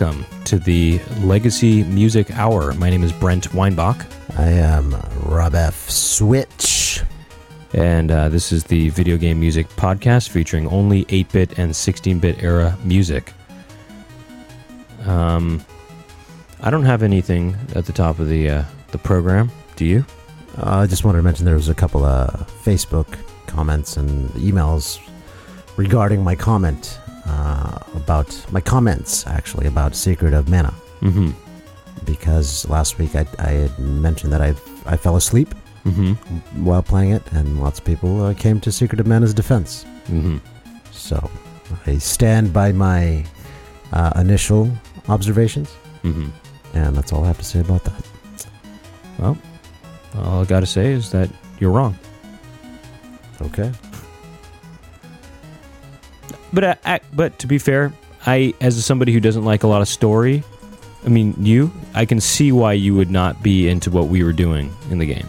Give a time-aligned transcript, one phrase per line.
[0.00, 2.72] welcome to the Legacy Music Hour.
[2.74, 4.06] My name is Brent Weinbach,
[4.38, 5.90] I am Rob F.
[5.90, 7.02] Switch.
[7.74, 12.18] and uh, this is the video game music podcast featuring only 8 bit and 16
[12.18, 13.34] bit era music.
[15.04, 15.62] Um,
[16.62, 19.50] I don't have anything at the top of the, uh, the program.
[19.76, 20.06] Do you?
[20.56, 22.30] Uh, I just wanted to mention there was a couple of
[22.64, 24.98] Facebook comments and emails
[25.76, 26.98] regarding my comment
[27.30, 31.30] uh, about my comments actually about Secret of Mana Mm hmm.
[32.04, 34.50] because last week I, I had mentioned that I
[34.94, 35.48] I fell asleep
[35.84, 36.12] Mm hmm.
[36.66, 39.70] while playing it and lots of people uh, came to Secret of Mana's defense.
[40.08, 40.36] Mm hmm.
[40.92, 41.16] So
[41.86, 43.24] I stand by my
[43.98, 44.62] uh, initial
[45.08, 45.68] observations
[46.04, 46.28] Mm hmm.
[46.78, 48.02] and that's all I have to say about that.
[49.18, 49.36] Well,
[50.14, 51.28] all I got to say is that
[51.60, 51.94] you're wrong.
[53.48, 53.70] Okay.
[56.52, 57.92] But uh, I, but to be fair,
[58.26, 60.42] I as somebody who doesn't like a lot of story,
[61.04, 64.32] I mean you, I can see why you would not be into what we were
[64.32, 65.26] doing in the game.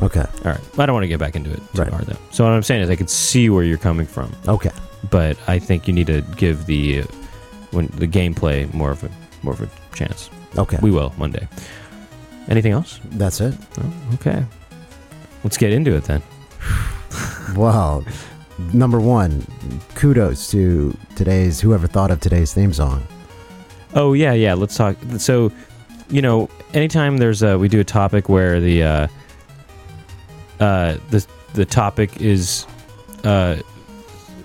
[0.00, 0.20] Okay.
[0.44, 1.90] All right, I don't want to get back into it too Right.
[1.92, 2.16] hard though.
[2.30, 4.70] So what I'm saying is, I can see where you're coming from, Okay.
[5.10, 7.04] but I think you need to give the uh,
[7.72, 9.10] when the gameplay more of a
[9.42, 10.30] more of a chance.
[10.56, 10.78] Okay.
[10.80, 11.46] We will one day.
[12.48, 13.00] Anything else?
[13.12, 13.54] That's it.
[13.80, 14.44] Oh, okay.
[15.44, 16.22] Let's get into it then.
[17.56, 18.04] Well,
[18.72, 19.46] number one,
[19.94, 23.06] kudos to today's whoever thought of today's theme song.
[23.94, 24.54] Oh yeah, yeah.
[24.54, 24.96] Let's talk.
[25.18, 25.52] So,
[26.08, 29.06] you know, anytime there's a we do a topic where the uh,
[30.60, 32.66] uh, the the topic is
[33.24, 33.56] uh,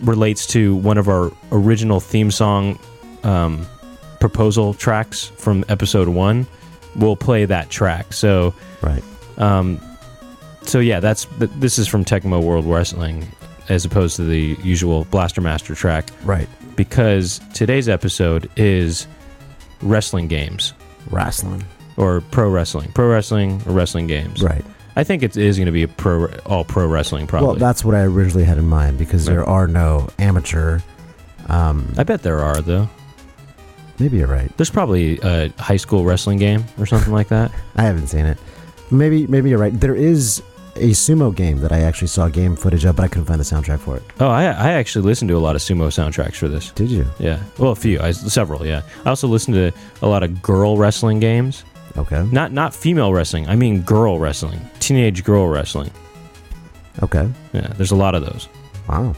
[0.01, 2.77] relates to one of our original theme song
[3.23, 3.65] um,
[4.19, 6.45] proposal tracks from episode one,
[6.95, 8.11] we'll play that track.
[8.13, 9.03] So, Right.
[9.37, 9.79] um,
[10.63, 13.25] so yeah, that's this is from Tecmo World Wrestling
[13.69, 16.47] as opposed to the usual Blaster Master track Right.
[16.75, 19.07] because today's episode is
[19.81, 20.73] wrestling games
[21.09, 21.63] Wrestling.
[21.97, 24.41] or pro wrestling, pro wrestling or wrestling games.
[24.43, 24.63] Right.
[24.95, 27.27] I think it is going to be a pro, all pro wrestling.
[27.27, 27.47] Probably.
[27.49, 29.47] Well, that's what I originally had in mind because there Right.
[29.47, 30.79] are no amateur.
[31.49, 32.89] Um, I bet there are though.
[33.99, 34.51] maybe you're right.
[34.57, 37.51] There's probably a high school wrestling game or something like that.
[37.75, 38.37] I haven't seen it.
[38.91, 39.77] Maybe maybe you're right.
[39.79, 40.41] There is
[40.77, 43.43] a sumo game that I actually saw game footage of, but I couldn't find the
[43.43, 44.03] soundtrack for it.
[44.19, 46.71] Oh, I, I actually listened to a lot of sumo soundtracks for this.
[46.71, 47.05] Did you?
[47.19, 48.65] Yeah, well, a few, I, several.
[48.65, 49.71] Yeah, I also listened to
[50.01, 51.63] a lot of girl wrestling games.
[51.97, 52.23] Okay.
[52.31, 53.47] Not not female wrestling.
[53.49, 55.89] I mean girl wrestling, teenage girl wrestling.
[57.03, 57.27] Okay.
[57.53, 58.47] Yeah, there's a lot of those,
[58.89, 59.15] Wow.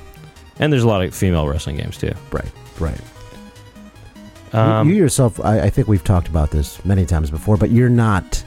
[0.60, 2.14] and there's a lot of female wrestling games too.
[2.32, 2.52] Right.
[2.80, 3.00] Right.
[4.54, 7.70] You- Um, you, yourself, I, I think we've talked about this many times before, but
[7.70, 8.44] you're not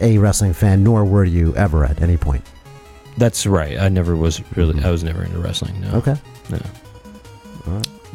[0.00, 2.44] a wrestling fan, nor were you ever at any point.
[3.18, 3.78] That's right.
[3.78, 4.74] I never was really.
[4.74, 4.84] Mhm.
[4.84, 5.80] I was never into wrestling.
[5.80, 5.90] No.
[5.98, 6.16] Okay.
[6.50, 6.58] No.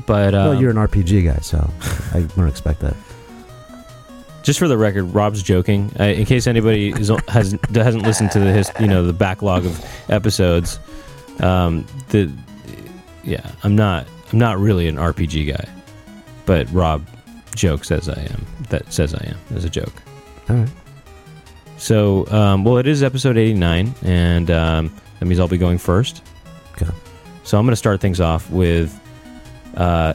[0.05, 1.69] But um, well, you're an RPG guy, so
[2.13, 2.95] I wouldn't expect that.
[4.43, 5.91] just for the record, Rob's joking.
[5.99, 9.65] Uh, in case anybody is, has hasn't listened to the his, you know the backlog
[9.65, 10.79] of episodes,
[11.39, 12.31] um, the
[13.23, 15.69] yeah, I'm not I'm not really an RPG guy,
[16.45, 17.05] but Rob
[17.55, 18.45] jokes as I am.
[18.69, 19.93] That says I am as a joke.
[20.49, 20.69] All right.
[21.77, 26.21] So, um, well, it is episode 89, and um, that means I'll be going first.
[26.73, 26.91] Okay.
[27.43, 28.99] So I'm going to start things off with
[29.75, 30.13] uh,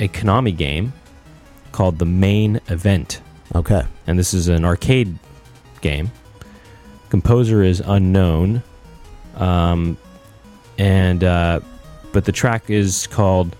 [0.00, 0.92] a Konami game
[1.72, 3.20] called The Main Event.
[3.54, 3.82] Okay.
[4.06, 5.18] And this is an arcade
[5.80, 6.10] game.
[7.10, 8.62] Composer is unknown.
[9.36, 9.96] Um,
[10.78, 11.60] and, uh,
[12.12, 13.54] but the track is called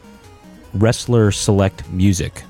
[0.75, 2.43] Wrestler Select Music.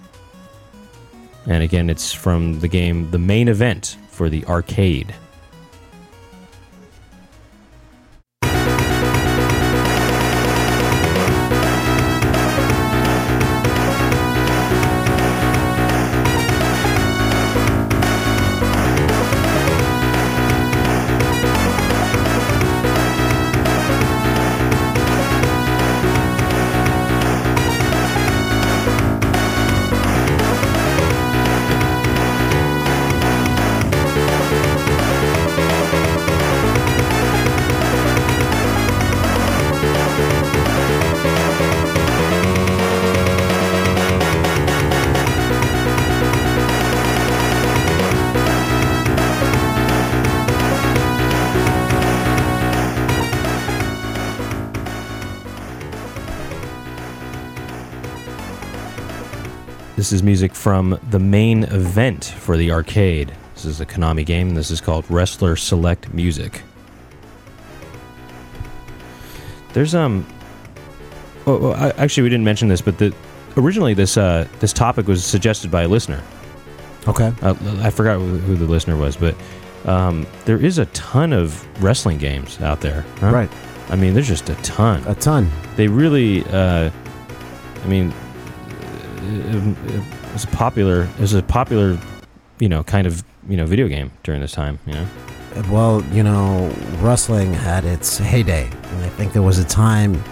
[1.47, 5.15] And again, it's from the game The Main Event for the arcade.
[60.07, 63.33] This is music from the main event for the arcade.
[63.55, 64.55] This is a Konami game.
[64.55, 66.63] This is called Wrestler Select Music.
[69.73, 70.25] There's um.
[71.45, 73.13] Oh, oh, I- actually, we didn't mention this, but the
[73.57, 76.23] originally this uh, this topic was suggested by a listener.
[77.09, 77.33] Okay.
[77.43, 79.35] Uh, I forgot who who the listener was, but
[79.87, 83.05] um, there is a ton of wrestling games out there.
[83.19, 83.33] huh?
[83.33, 83.51] Right.
[83.89, 85.03] I mean, there's just a ton.
[85.09, 85.51] A ton.
[85.75, 86.91] They really, uh,
[87.83, 88.15] I mean,
[89.27, 91.03] it, it was a popular.
[91.03, 91.99] It was a popular,
[92.59, 94.79] you know, kind of you know video game during this time.
[94.87, 95.07] You know.
[95.55, 98.65] Uh, well, you know, wrestling had its heyday.
[98.65, 100.23] And I think there was a time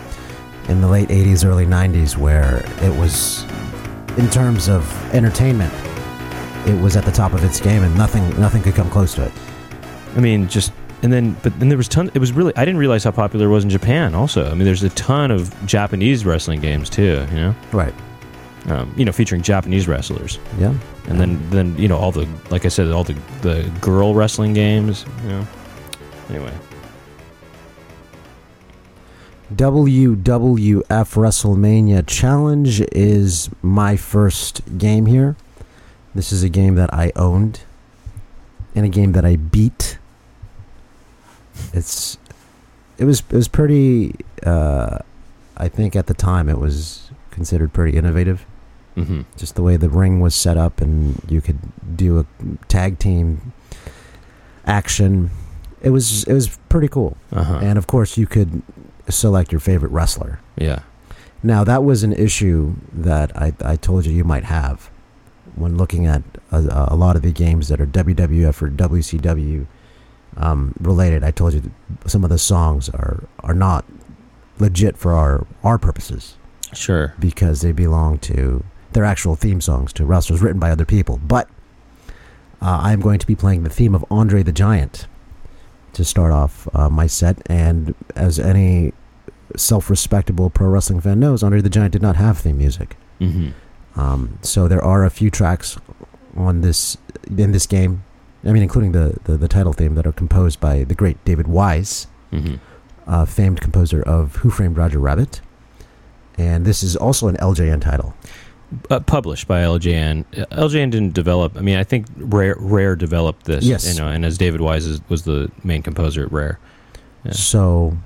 [0.69, 3.44] in the late 80s, early 90s where it was,
[4.19, 5.73] in terms of entertainment,
[6.67, 9.25] it was at the top of its game and nothing nothing could come close to
[9.25, 9.32] it.
[10.17, 12.11] I mean, just and then, but then there was ton.
[12.14, 12.56] It was really.
[12.56, 14.14] I didn't realize how popular it was in Japan.
[14.14, 17.26] Also, I mean, there's a ton of Japanese wrestling games too.
[17.31, 17.94] You know, Right.
[18.67, 20.75] Um, you know, featuring Japanese wrestlers, Yeah.
[21.09, 24.55] and then then you know all the like I said, all the the girl wrestling
[24.55, 25.05] games.
[25.23, 25.47] You know.
[26.31, 26.53] Anyway,
[29.53, 35.37] WWF WrestleMania Challenge is my first game here.
[36.15, 37.61] This is a game that I owned
[38.75, 39.99] and a game that I beat.
[41.73, 42.19] It's
[42.99, 44.15] it was it was pretty
[44.45, 44.99] uh,
[45.57, 48.47] I think at the time it was considered pretty innovative.
[48.96, 49.23] Mm-hmm.
[49.37, 51.58] Just the way the ring was set up and you could
[51.96, 52.26] do a
[52.69, 53.52] tag team
[54.67, 55.31] action.
[55.82, 57.17] It was it was pretty cool.
[57.32, 58.62] uh huh, And of course you could
[59.08, 60.41] select your favorite wrestler.
[60.56, 60.81] yeah,
[61.43, 64.88] Now, that was an issue that I, I told you you might have
[65.56, 69.67] when looking at a, a lot of the games that are WWF or WCW
[70.38, 71.23] um, related.
[71.23, 71.70] I told you
[72.06, 73.85] some of the songs are, are not
[74.58, 76.37] legit for our, our purposes
[76.73, 78.64] sure, because they belong to
[78.94, 81.20] their actual theme songs to wrestlers written by other people.
[81.23, 81.49] But
[82.62, 85.06] uh, I'm going to be playing the theme of Andre the Giant
[85.93, 87.37] to start off uh, my set.
[87.46, 88.93] And as any
[89.56, 92.96] self respectable pro wrestling fan knows, Andre the Giant did not have theme music.
[93.20, 93.50] mm-hmm.
[93.96, 95.79] Um, so there are a few tracks
[96.37, 96.96] on this
[97.29, 98.02] in this game.
[98.44, 101.46] I mean, including the, the, the title theme that are composed by the great David
[101.46, 102.56] Wise Mm-hmm.
[103.06, 105.41] uh, famed composer of Who Framed Roger Rabbit.
[106.37, 108.14] And this is also an LJN title.
[108.91, 110.25] Uh, published by LJN.
[110.50, 111.56] LJN didn't develop.
[111.56, 113.65] I mean, I think Rare Rare developed this.
[113.65, 113.87] Yes.
[113.93, 116.59] you know, and as David Wise is, was the main composer at Rare.
[117.25, 117.32] Yeah.
[117.32, 117.97] So,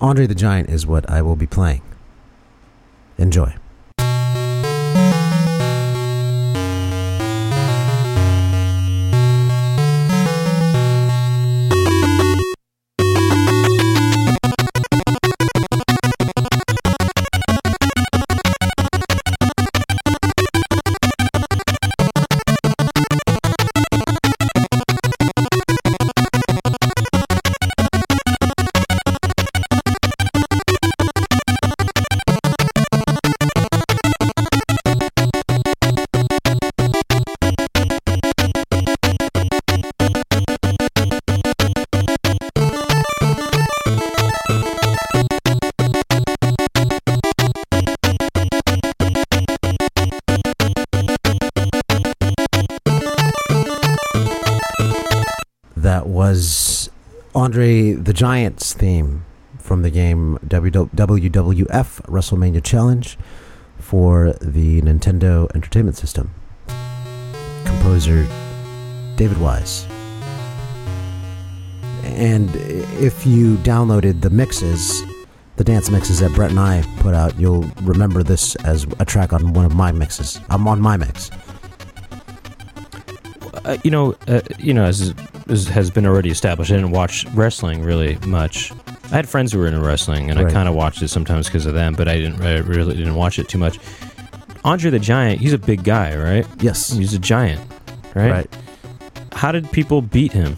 [0.00, 1.82] Andre the Giant is what I will be playing.
[3.18, 3.54] Enjoy.
[57.36, 59.26] Andre the Giant's theme
[59.58, 63.18] from the game WWF WrestleMania Challenge
[63.78, 66.30] for the Nintendo Entertainment System.
[67.66, 68.26] Composer
[69.16, 69.86] David Wise.
[72.04, 72.48] And
[73.02, 75.02] if you downloaded the mixes,
[75.56, 79.34] the dance mixes that Brett and I put out, you'll remember this as a track
[79.34, 80.40] on one of my mixes.
[80.48, 81.30] I'm on my mix.
[83.66, 85.14] uh, you know, uh, you know, as,
[85.48, 88.72] as has been already established, I didn't watch wrestling really much.
[89.04, 91.66] I had friends who were into wrestling, and I kind of watched it sometimes because
[91.66, 92.42] of them, but I didn't.
[92.42, 93.78] I really didn't watch it too much.
[94.64, 96.46] Andre the Giant, he's a big guy, right?
[96.60, 96.90] Yes.
[96.90, 97.60] He's a giant,
[98.16, 98.30] right?
[98.30, 98.56] Right.
[99.32, 100.56] How did people beat him?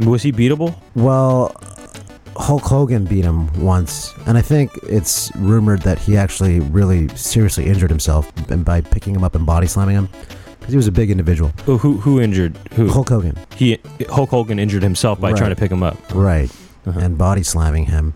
[0.00, 0.76] Was he beatable?
[0.94, 1.52] Well,
[2.36, 7.66] Hulk Hogan beat him once, and I think it's rumored that he actually really seriously
[7.66, 8.30] injured himself
[8.64, 10.08] by picking him up and body slamming him
[10.64, 11.52] because he was a big individual.
[11.68, 12.88] Oh, who who injured who?
[12.88, 13.78] Hulk Hogan, He
[14.08, 15.36] Hulk Hogan injured himself by Right.
[15.36, 15.96] trying to pick him up.
[16.14, 16.50] right,
[16.86, 16.98] Uh-huh.
[17.00, 18.14] and body slamming him.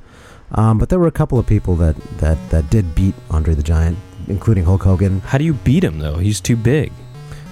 [0.52, 3.62] Um, but there were a couple of people that, that, that did beat Andre the
[3.62, 5.20] Giant, including Hulk Hogan.
[5.20, 6.16] How do you beat him though?
[6.16, 6.90] He's too big.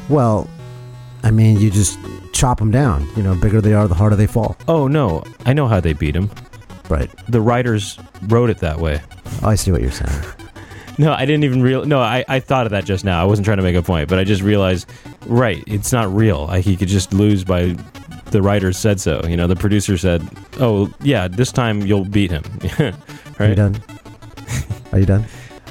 [0.08, 0.48] Well,
[1.22, 1.98] I mean, you just
[2.32, 3.06] chop them down.
[3.14, 4.56] You know, bigger they are, the harder they fall.
[4.66, 6.30] Oh no, I know how they beat him.
[6.88, 7.10] Right.
[7.28, 7.98] The writers
[8.28, 9.00] wrote it that way.
[9.42, 10.22] Oh, I see what you're saying.
[10.98, 11.84] No, I didn't even real.
[11.84, 13.20] No, I, I thought of that just now.
[13.20, 14.88] I wasn't trying to make a point, but I just realized,
[15.26, 15.62] right?
[15.66, 16.46] It's not real.
[16.46, 17.76] Like he could just lose by
[18.30, 19.20] the writers said so.
[19.26, 20.26] You know, the producer said,
[20.58, 22.44] "Oh yeah, this time you'll beat him."
[23.38, 23.80] Are you done?
[24.92, 25.26] Are you done?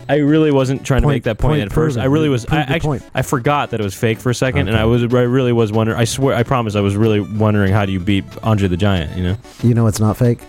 [0.07, 1.95] I really wasn't trying to make that point, point at first.
[1.95, 2.01] proven.
[2.03, 2.45] I really was.
[2.45, 3.11] I actually, point.
[3.15, 5.03] I forgot that it was fake for a second, and I was.
[5.03, 5.97] I really was wondering.
[5.97, 6.35] I swear.
[6.35, 6.75] I promise.
[6.75, 9.17] I was really wondering how do you beat Andre the Giant?
[9.17, 9.37] You know.
[9.63, 10.39] You know it's not fake?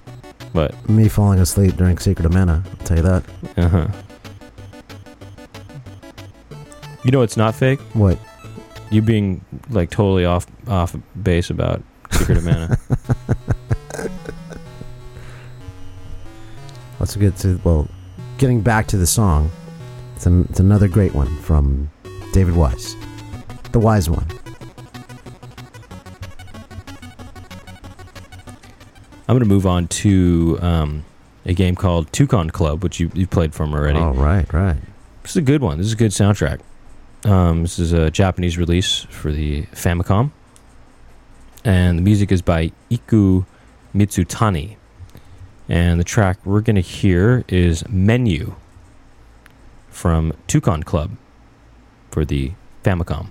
[0.52, 2.62] But Me falling asleep during Secret of Mana.
[2.66, 3.24] I'll tell you that.
[3.56, 3.88] uh huh.
[7.06, 7.78] You know it's not fake.
[7.92, 8.18] What?
[8.90, 12.76] You being like totally off off base about Secret of Mana.
[16.98, 17.86] Let's get to, well,
[18.38, 19.52] getting back to the song.
[20.16, 21.92] It's, an, it's another great one from
[22.32, 22.96] David Wise.
[23.70, 24.26] The Wise One.
[29.28, 31.04] I'm going to move on to um,
[31.44, 34.00] a game called Toukon Club, which you you played from already.
[34.00, 34.78] Oh, right, right.
[35.22, 35.78] This is a good one.
[35.78, 36.58] This is a good soundtrack.
[37.26, 40.30] Um, this is a Japanese release for the Famicom,
[41.64, 43.42] and the music is by Iku
[43.92, 44.76] Mizutani.
[45.68, 48.54] And the track we're going to hear is Menu
[49.88, 51.16] from Toukon Club
[52.12, 52.52] for the
[52.84, 53.30] Famicom.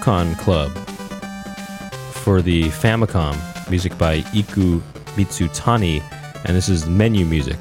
[0.00, 0.70] Toukon Club
[2.22, 3.36] for the Famicom.
[3.70, 4.80] Music by Iku
[5.14, 6.02] Mizutani,
[6.44, 7.58] and this is menu music.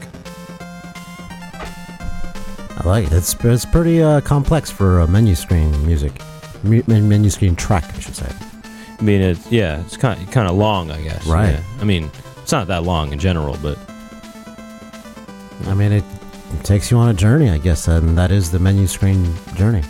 [2.77, 3.13] I like it.
[3.13, 6.22] It's, it's pretty uh, complex for uh, menu screen music.
[6.63, 8.31] Mu- men- menu screen track, I should say.
[9.00, 11.25] I mean, it's yeah, it's kind kind of long, I guess.
[11.27, 11.51] Right.
[11.51, 11.63] Yeah.
[11.79, 12.10] I mean,
[12.41, 13.77] it's not that long in general, but
[15.67, 16.03] I mean, it,
[16.53, 19.84] it takes you on a journey, I guess, and that is the menu screen journey.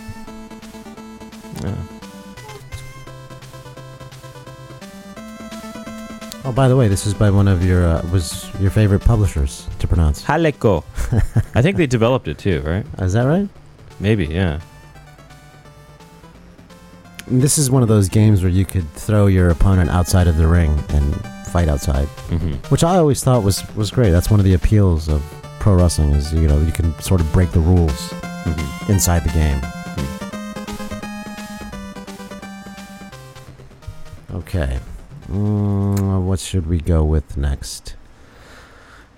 [6.60, 9.88] By the way, this is by one of your uh, was your favorite publishers to
[9.88, 10.22] pronounce.
[10.24, 10.84] Jaleco.
[11.56, 12.86] I think they developed it too, right?
[12.98, 13.48] Is that right?
[14.02, 14.60] Maybe, yeah.
[17.28, 20.48] This is one of those games where you could throw your opponent outside of the
[20.48, 21.16] ring and
[21.48, 24.10] fight outside, hmm which I always thought was was great.
[24.10, 25.22] That's one of the appeals of
[25.62, 29.32] pro wrestling is you know you can sort of break the rules hmm inside the
[29.32, 29.62] game.
[34.34, 34.78] Okay,
[35.30, 37.96] mm, what should we go with next?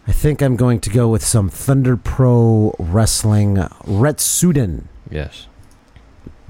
[0.08, 4.86] I think I'm going to go with some Thunder Pro Wrestling Retsuden.
[5.10, 5.48] Yes.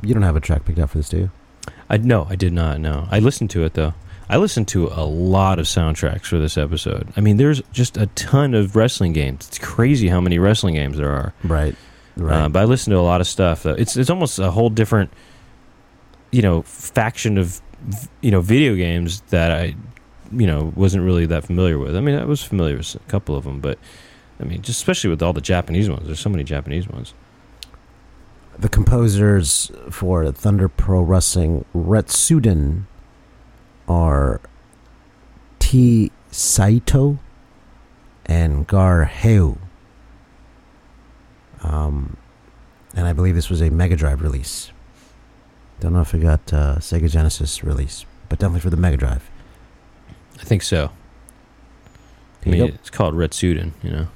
[0.01, 1.31] You don't have a track picked out for this, do you?
[1.89, 2.79] I no, I did not.
[2.79, 3.93] No, I listened to it though.
[4.29, 7.09] I listened to a lot of soundtracks for this episode.
[7.17, 9.49] I mean, there's just a ton of wrestling games.
[9.49, 11.33] It's crazy how many wrestling games there are.
[11.43, 11.75] Right.
[12.15, 12.43] Right.
[12.43, 13.65] Uh, but I listened to a lot of stuff.
[13.65, 15.11] It's it's almost a whole different,
[16.31, 17.61] you know, faction of
[18.21, 19.75] you know video games that I,
[20.31, 21.95] you know, wasn't really that familiar with.
[21.95, 23.77] I mean, I was familiar with a couple of them, but
[24.39, 26.05] I mean, just especially with all the Japanese ones.
[26.05, 27.13] There's so many Japanese ones.
[28.57, 32.83] the composers for Thunder Pro Wrestling Retsuden
[33.87, 34.39] are
[35.59, 36.11] T.
[36.31, 37.19] Saito
[38.25, 39.57] and Gar Heu.
[41.63, 42.17] Um,
[42.95, 44.70] and I believe this was a Mega Drive release.
[45.81, 49.29] Don't know if it got uh, Sega Genesis release, but definitely for the Mega Drive.
[50.39, 50.91] I think so.
[52.45, 54.07] I mean, it's called Retsuden, you know.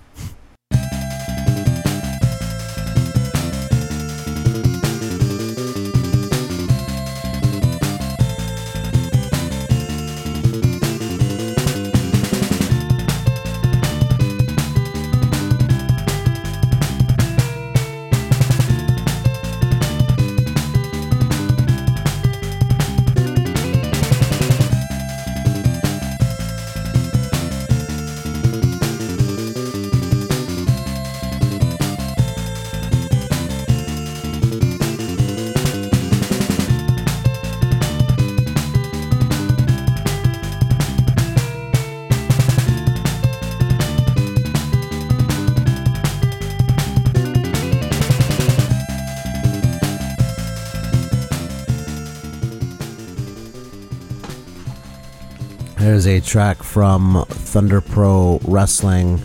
[56.06, 59.18] Is a track from Thunder Pro Wrestling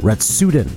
[0.00, 0.70] Retsuden.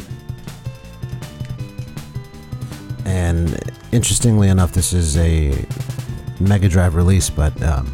[3.06, 3.58] And
[3.92, 5.66] interestingly enough, this is a
[6.40, 7.94] Mega Drive release, but um,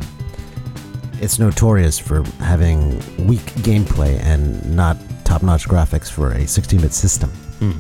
[1.22, 6.94] it's notorious for having weak gameplay and not top notch graphics for a 16 bit
[6.94, 7.30] system.
[7.60, 7.72] Hmm.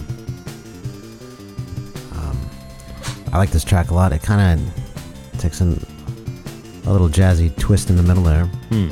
[2.19, 2.49] Um,
[3.31, 4.13] I like this track a lot.
[4.13, 5.83] It kind of takes an,
[6.85, 8.45] a little jazzy twist in the middle there.
[8.45, 8.89] Hmm.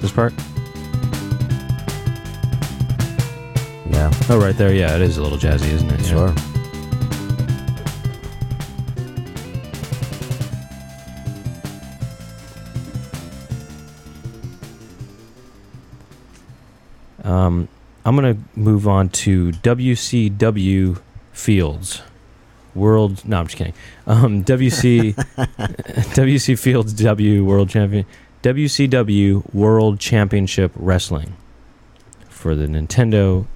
[0.00, 0.32] This part?
[3.90, 4.72] Yeah, Oh, right there.
[4.72, 6.00] Yeah, it is a little jazzy, isn't it?
[6.00, 6.06] Yeah.
[6.06, 6.34] sure.
[17.24, 17.68] Um,
[18.04, 20.98] I'm gonna move on to WCW
[21.32, 22.02] Fields
[22.74, 23.24] World.
[23.26, 23.74] No, I'm just kidding.
[24.06, 25.14] Um, WC
[26.14, 28.06] WC Fields W World Champion
[28.42, 31.36] WCW World Championship Wrestling
[32.28, 33.46] for the Nintendo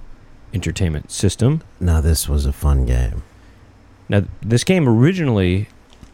[0.53, 1.63] Entertainment System.
[1.79, 3.23] Now, this was a fun game.
[4.07, 5.67] Now, this game originally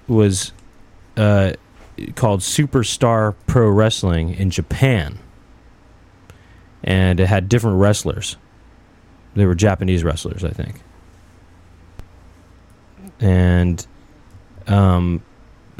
[0.07, 0.53] was
[1.17, 1.53] uh,
[2.15, 5.19] called Superstar Pro Wrestling in Japan,
[6.81, 8.37] and it had different wrestlers.
[9.35, 10.81] They were Japanese wrestlers, I think.
[13.19, 13.85] And,
[14.67, 15.23] um,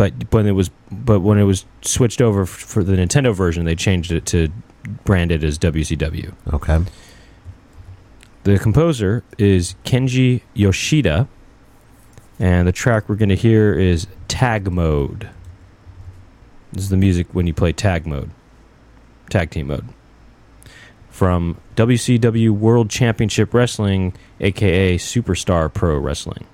[0.01, 3.75] but when it was, but when it was switched over for the Nintendo version, they
[3.75, 4.50] changed it to
[5.05, 6.34] brand it as WCW.
[6.51, 6.79] Okay.
[8.43, 11.27] The composer is Kenji Yoshida,
[12.39, 15.29] and the track we're going to hear is Tag Mode.
[16.74, 18.31] This is the music when you play Tag Mode,
[19.29, 19.88] Tag Team Mode.
[21.12, 26.48] From WCW World Championship Wrestling, aka Superstar Pro Wrestling.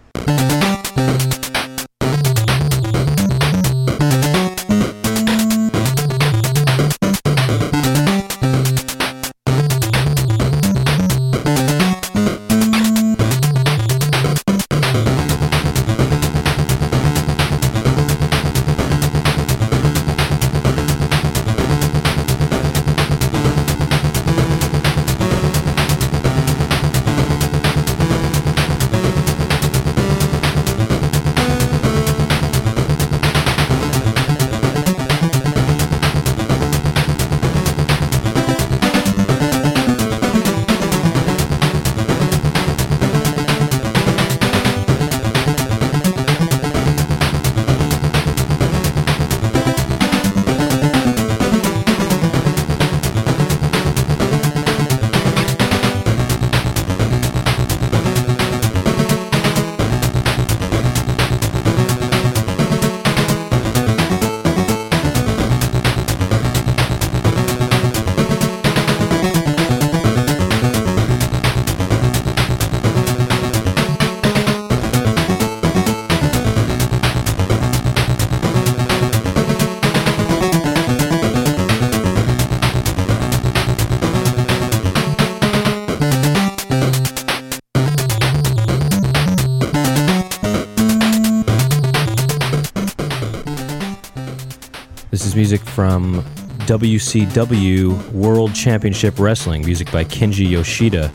[95.50, 96.22] Music from
[96.66, 101.10] WCW World Championship Wrestling, music by Kenji Yoshida.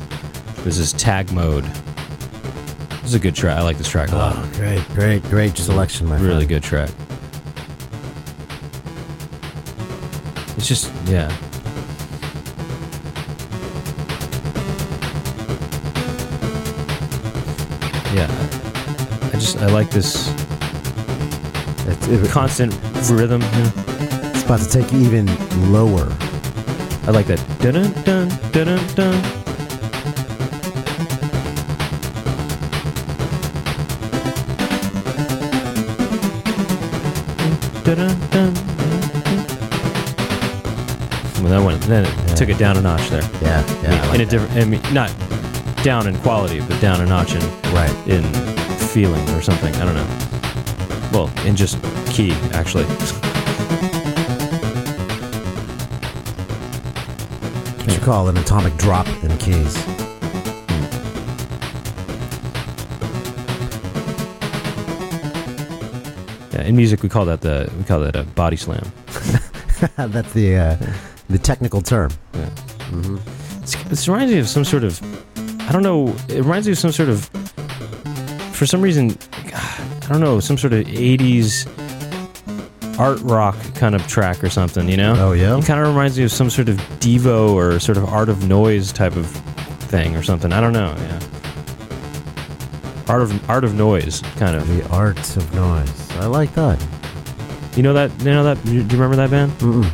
[0.64, 1.64] This is Tag Mode.
[1.64, 3.58] This is a good track.
[3.58, 4.34] I like this track a lot.
[4.38, 6.48] Oh, great, great, great selection, my really friend.
[6.48, 6.88] good track.
[10.56, 11.28] It's just, yeah.
[18.14, 18.28] Yeah.
[19.28, 20.28] I just, I like this
[21.88, 22.72] It's, it- constant
[23.10, 23.40] rhythm.
[23.40, 23.81] know?
[24.42, 25.26] It's about to take you even
[25.72, 26.08] lower.
[27.06, 27.38] I like that.
[27.60, 29.42] Dun dun dun dun dun.
[37.84, 38.54] Dun-dun-dun.
[41.42, 41.82] Well, that went.
[41.82, 43.22] Then it took it down a notch there.
[43.42, 43.90] Yeah, I yeah.
[43.90, 44.30] mean, I like in a that.
[44.30, 44.56] different.
[44.56, 47.94] I mean, not down in quality, but down a notch in Right.
[48.06, 48.22] in
[48.92, 49.74] feeling or something.
[49.76, 51.08] I don't know.
[51.12, 51.78] Well, in just
[52.12, 52.84] key, actually.
[58.02, 59.76] Call an atomic drop in keys.
[66.52, 68.82] Yeah, in music, we call that the we call that a body slam.
[69.96, 70.76] That's the uh,
[71.30, 72.10] the technical term.
[72.34, 72.46] Yeah.
[72.90, 73.18] hmm
[73.88, 75.00] this reminds me of some sort of,
[75.68, 76.08] I don't know.
[76.28, 77.26] It reminds me of some sort of,
[78.52, 79.16] for some reason,
[79.54, 81.68] I don't know, some sort of '80s
[82.98, 84.88] art rock kind of track or something.
[84.88, 85.14] You know?
[85.18, 85.56] Oh yeah.
[85.56, 88.48] It kind of reminds me of some sort of Devo or sort of Art of
[88.48, 90.52] Noise type of thing or something.
[90.52, 90.94] I don't know.
[90.98, 91.20] Yeah.
[93.08, 94.66] Art of Art of Noise, kind of.
[94.68, 96.10] The Arts of Noise.
[96.16, 96.80] I like that.
[97.76, 98.10] You know that?
[98.20, 98.62] You know that?
[98.64, 99.52] Do you remember that band?
[99.52, 99.88] Mm-mm.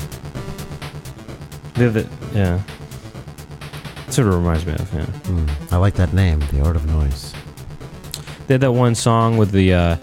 [1.74, 2.60] The, the, yeah.
[4.10, 4.92] Sort of reminds me of.
[4.92, 5.04] Yeah.
[5.04, 5.72] Mm.
[5.72, 7.32] I like that name, The Art of Noise.
[8.46, 9.96] They had that one song with the uh,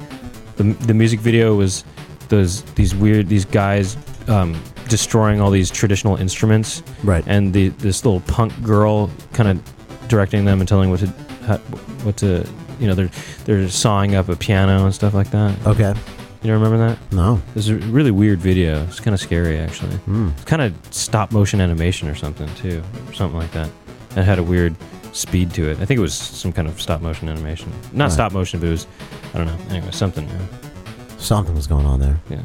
[0.58, 1.84] the the music video was
[2.29, 4.59] those these weird these guys um,
[4.89, 7.23] destroying all these traditional instruments Right.
[7.27, 11.07] and the this little punk girl kind of directing them and telling what to
[11.45, 11.57] how,
[12.03, 12.45] what to
[12.79, 13.09] you know they're
[13.45, 15.55] they're sawing up a piano and stuff like that.
[15.65, 15.93] Okay.
[16.43, 16.99] You don't remember that?
[17.11, 17.41] No.
[17.49, 18.83] It was a really weird video.
[18.83, 19.95] It's kind of scary actually.
[20.07, 20.31] Mm.
[20.33, 23.69] It's kind of stop motion animation or something too, or something like that.
[24.15, 24.75] It had a weird
[25.11, 25.79] speed to it.
[25.79, 27.71] I think it was some kind of stop motion animation.
[27.93, 28.13] Not Right.
[28.13, 28.85] stop motion, but it was
[29.33, 29.57] I don't know.
[29.75, 30.27] Anyway, something.
[31.25, 32.19] Something was going on there.
[32.29, 32.43] yeah.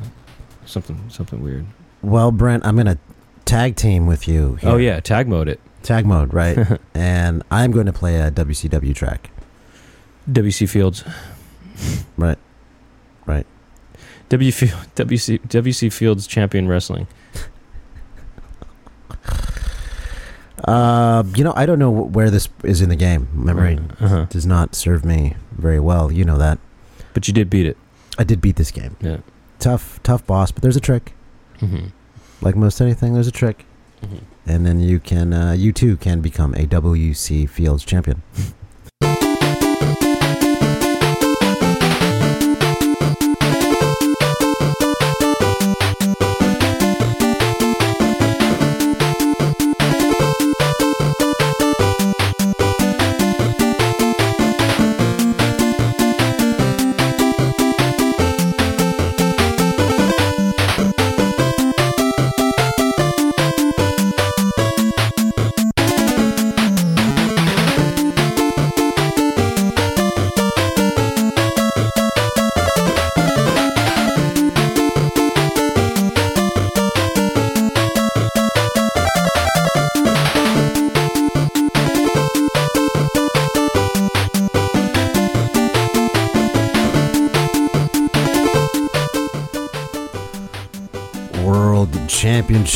[0.67, 1.67] something something weird.
[2.03, 2.99] Well, Brent, I'm gonna
[3.45, 4.55] tag team with you.
[4.57, 4.71] Here.
[4.71, 5.61] Oh yeah, tag mode it.
[5.83, 6.59] Tag mode, right?
[6.95, 9.31] and I'm going to play a WCW track.
[10.31, 11.05] WC Fields.
[12.19, 12.37] Right.
[13.25, 13.47] Right.
[14.29, 17.07] WC WC WC Fields Champion Wrestling.
[20.65, 23.29] Uh, you know, I don't know where this is in the game.
[23.33, 24.27] Memory Uh-huh.
[24.29, 26.13] does not serve me very well.
[26.13, 26.59] You know that.
[27.15, 27.79] But you did beat it.
[28.21, 28.99] I did beat this game.
[29.01, 29.21] Yeah.
[29.59, 31.15] Tough, tough boss, but there's a trick.
[31.61, 31.87] Mm-hmm.
[32.43, 33.65] Like most anything, there's a trick.
[34.03, 34.19] Mm-hmm.
[34.45, 38.23] And then you can, uh, you too can become a WC Fields champion.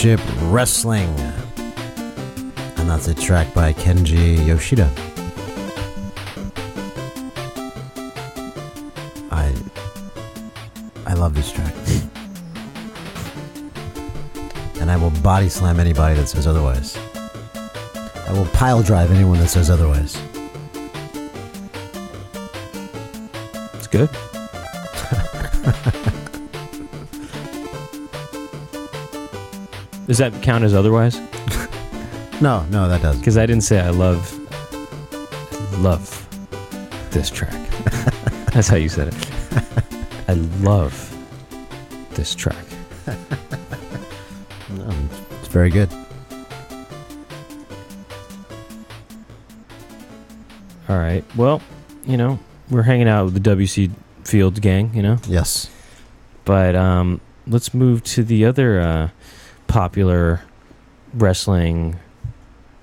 [0.04, 1.18] Championship Wrestling.
[2.76, 4.90] And that's a track by Kenji Yoshida.
[9.30, 9.54] I
[11.06, 11.72] I love this track.
[14.78, 16.98] And I will body slam anybody that says otherwise.
[18.28, 20.20] I will pile drive anyone that says otherwise.
[23.72, 24.10] It's good.
[30.14, 31.18] Does that count as otherwise?
[32.40, 33.18] No, no, that doesn't.
[33.20, 34.32] Because I didn't say I love
[35.80, 36.28] love
[37.10, 37.50] this track.
[38.52, 39.28] That's how you said it.
[40.28, 40.94] I love
[42.14, 42.64] this track.
[44.76, 44.88] No,
[45.40, 45.90] it's very good.
[50.88, 51.24] All right.
[51.34, 51.60] Well,
[52.06, 52.38] you know,
[52.70, 53.90] we're hanging out with the WC
[54.22, 55.68] Fields gang, you know, Yes.
[56.44, 59.08] but um, let's move to the other uh,
[59.74, 60.40] popular
[61.14, 61.98] wrestling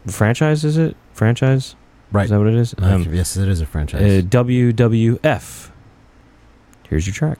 [0.07, 0.65] franchise.
[0.65, 1.77] Is it franchise?
[2.11, 2.25] Right.
[2.25, 2.75] Is that what it is?
[2.79, 4.23] Um, yes, it is a uh, franchise.
[4.23, 5.69] WWF.
[6.89, 7.39] Here's your track.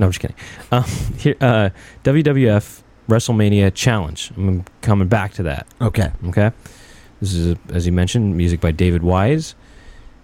[0.00, 0.36] No, I'm just kidding.
[0.72, 0.84] Um,
[1.18, 1.68] here, uh,
[2.04, 4.32] WWF WrestleMania Challenge.
[4.34, 5.66] I'm coming back to that.
[5.82, 6.10] okay.
[6.28, 6.50] Okay.
[7.20, 9.54] This is, as you mentioned, music by David Wise.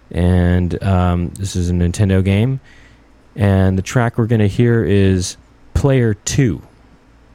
[0.09, 2.59] And um, this is a Nintendo game.
[3.35, 5.37] And the track we're going to hear is
[5.75, 6.59] Player 2,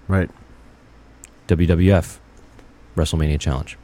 [0.09, 0.31] Right.
[1.49, 2.19] WWF
[2.97, 3.77] WrestleMania Challenge.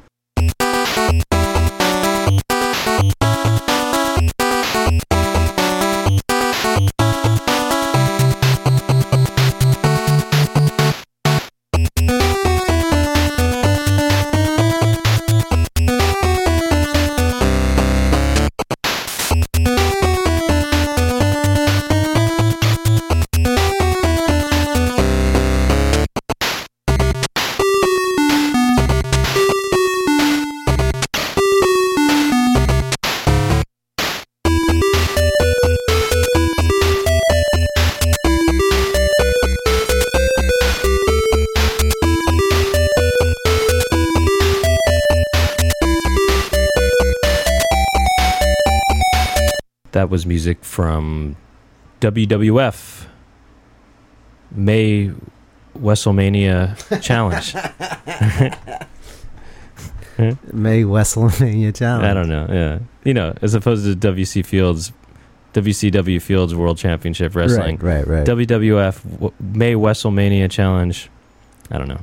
[50.14, 51.35] Was music from
[52.00, 53.07] WWF
[54.53, 55.11] May
[55.77, 57.53] WrestleMania challenge.
[60.53, 62.05] May WrestleMania challenge.
[62.05, 62.46] I don't know.
[62.48, 64.92] Yeah, you know, as opposed to WC Fields,
[65.55, 68.27] WCW Fields World Championship Wrestling, Right, right, right.
[68.27, 71.11] WWF May WrestleMania challenge.
[71.72, 72.00] I don't know.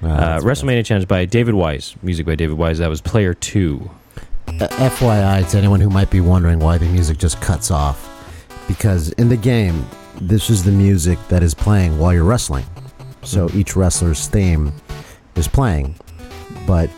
[0.00, 1.94] Wow, Uh, WrestleMania challenge by David Wise.
[2.02, 2.78] Music by David Wise.
[2.78, 3.90] That was Player Two.
[4.48, 8.08] Uh, FYI to anyone who might be wondering why the music just cuts off,
[8.68, 9.84] because in the game,
[10.20, 12.64] this is the music that is playing while you're wrestling.
[13.22, 13.54] So Mhm.
[13.56, 14.72] each wrestler's theme
[15.36, 15.94] is playing,
[16.66, 16.90] but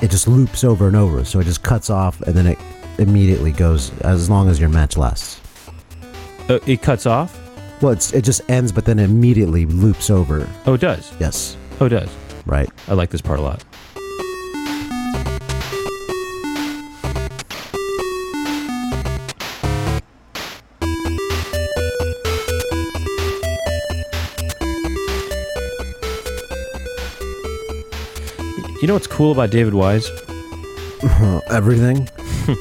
[0.00, 1.24] it just loops over and over.
[1.24, 2.58] So it just cuts off, and then it
[2.98, 5.40] immediately goes as long as your match lasts.
[6.48, 7.36] Uh, it cuts off.
[7.80, 10.46] Well, it's, it just ends, but then it immediately loops over.
[10.66, 11.12] Oh, it does.
[11.20, 12.08] Yes, Oh, it does.
[12.46, 12.68] right.
[12.88, 13.62] I like this part a lot.
[28.80, 30.08] You know what's cool about David Wise?
[31.50, 32.08] Everything.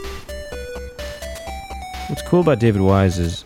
[2.08, 3.44] What's cool about David Wise is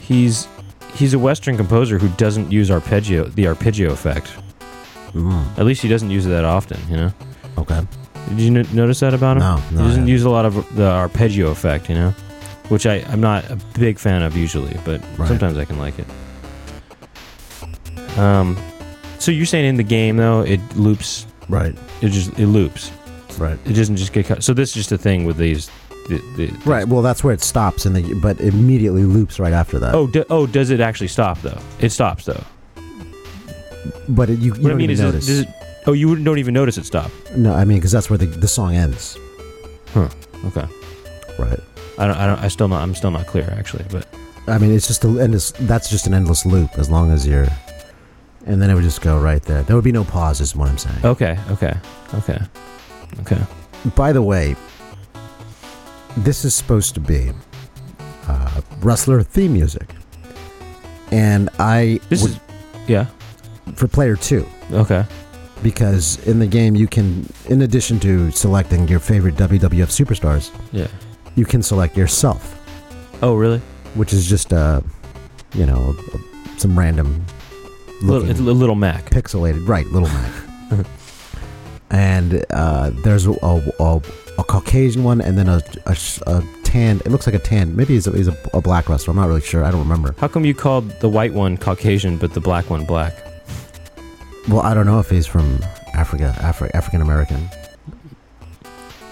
[0.00, 0.46] he's
[0.94, 4.30] he's a Western composer who doesn't use arpeggio, the arpeggio effect.
[5.14, 6.78] Mm, At least he doesn't use it that often.
[6.90, 7.12] You know?
[7.58, 7.80] okay.
[8.28, 9.42] Did you n- notice that about him?
[9.42, 9.62] No, no.
[9.82, 11.88] he doesn't use a lot of the arpeggio effect.
[11.88, 12.10] You know,
[12.68, 15.28] which I I'm not a big fan of usually, but Right.
[15.28, 16.06] sometimes I can like it.
[18.18, 18.56] Um,
[19.20, 22.90] so you're saying in the game though it loops, Right, it just it loops.
[23.38, 23.58] right.
[23.64, 24.42] It doesn't just get cut.
[24.42, 25.70] So this is just a thing with these.
[26.08, 26.88] The, the, Right.
[26.88, 29.94] Well, that's where it stops, and the but immediately loops right after that.
[29.94, 31.60] Oh, do, oh, does it actually stop though?
[31.78, 32.42] It stops though.
[34.08, 35.26] but it, you, you What don't I mean even is, it, notice.
[35.26, 35.48] does it,
[35.86, 37.10] oh, you don't even notice it stop.
[37.36, 39.16] no, I mean because that's where the, the song ends.
[39.94, 40.08] Huh.
[40.46, 40.66] Okay,
[41.38, 41.58] Right.
[41.98, 44.06] I don't, I don't, I still not, I'm still not clear actually, but
[44.46, 45.50] I mean, it's just a endless.
[45.52, 47.46] That's just an endless loop as long as you're,
[48.46, 49.62] and then it would just go right there.
[49.62, 51.04] There would be no pause, is what I'm saying.
[51.04, 51.74] okay, okay,
[52.14, 52.38] okay,
[53.20, 53.40] okay.
[53.94, 54.56] By the way,
[56.18, 57.32] this is supposed to be
[58.28, 59.88] uh, wrestler theme music,
[61.12, 62.40] and I This would, is,
[62.86, 63.06] yeah,
[63.74, 65.04] for player two okay,
[65.62, 70.88] because in the game you can, in addition to selecting your favorite WWF superstars, yeah.
[71.36, 72.56] you can select yourself.
[73.22, 73.60] Oh, really?
[73.94, 74.80] which is just uh
[75.54, 75.96] you know
[76.56, 77.24] some random
[78.02, 79.10] Little, it's a little Mac.
[79.10, 80.32] pixelated right little mac
[81.90, 84.00] and uh there's a, a,
[84.38, 87.94] a caucasian one and then a, a, a tan it looks like a tan maybe
[87.94, 90.28] he's, a, he's a, a black wrestler i'm not really sure i don't remember How
[90.28, 93.14] come you called the white one Caucasian but the black one black?
[94.48, 95.58] well i don't know if he's from
[95.94, 97.48] africa Afri- african american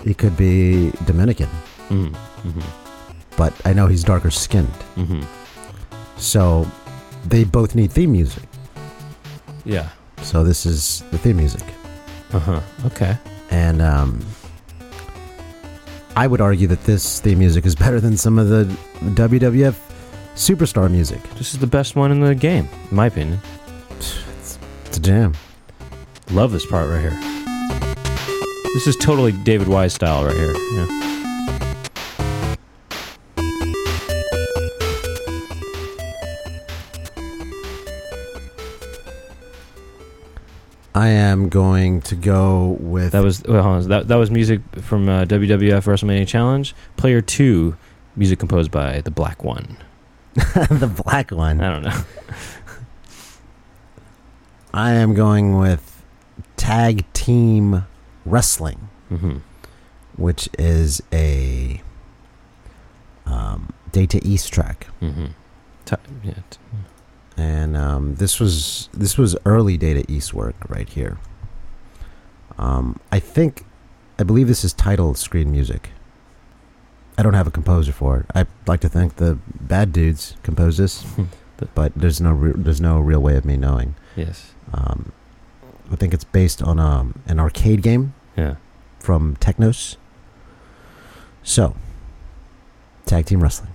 [0.05, 1.48] he could be dominican
[1.88, 2.14] Mm-hmm.
[2.48, 3.37] Mm-hmm.
[3.37, 5.22] but i know he's darker skinned Mm-hmm.
[6.16, 6.66] so
[7.27, 8.48] they both need theme music
[9.69, 9.89] Yeah.
[10.23, 11.63] so this is the theme music
[12.33, 12.61] Uh huh.
[12.87, 13.17] Okay.
[13.51, 14.25] and um,
[16.17, 18.65] I would argue that this theme music is better than some of the
[19.15, 19.77] WWF
[20.35, 21.23] superstar music.
[21.39, 23.39] This is the best one in the game, in my opinion.
[23.99, 25.35] It's, it's a jam.
[26.31, 27.17] Love this part right here.
[28.75, 30.55] This is totally David Wise style right here.
[30.73, 30.87] Yeah.
[40.99, 43.89] I am going to go with That was well, hold on.
[43.89, 46.75] that that was music from uh, WWF WrestleMania Challenge.
[46.97, 47.77] Player two,
[48.17, 49.77] music composed by the Black One.
[50.35, 51.61] the black one.
[51.61, 52.01] I don't know.
[54.75, 56.03] I am going with
[56.57, 57.85] tag team
[58.25, 59.39] wrestling, hmm
[60.17, 61.81] which is a
[63.25, 64.87] um, Data East track.
[65.01, 65.27] hmm
[65.85, 66.33] T- yeah.
[66.51, 66.59] t-
[67.38, 71.18] and um, this was this was early Data East work right here.
[72.59, 73.64] Um, I think,
[74.18, 75.90] I believe this is title screen music.
[77.16, 78.27] I don't have a composer for it.
[78.35, 81.05] I'd like to think the bad dudes composed this,
[81.74, 83.94] but there's no re- there's no real way of me knowing.
[84.16, 84.53] yes.
[84.74, 85.12] Um,
[85.90, 88.57] I think it's based on um, an arcade game Yeah.
[89.01, 89.96] from Technos.
[91.42, 91.74] So,
[93.07, 93.72] tag team wrestling.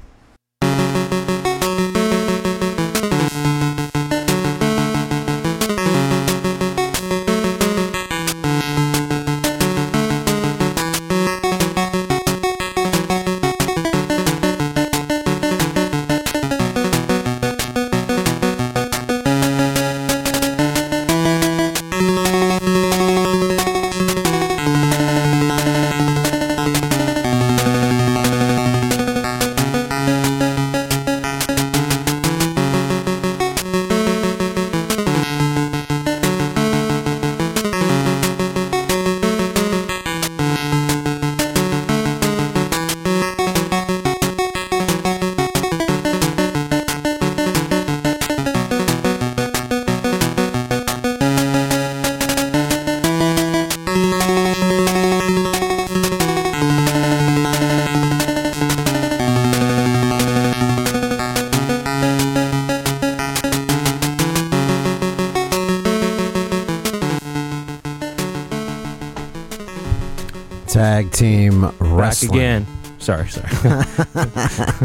[72.30, 72.66] Again.
[73.00, 73.50] Sorry, sorry.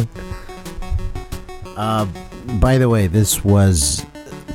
[1.76, 2.06] Uh,
[2.60, 4.04] by the way, this was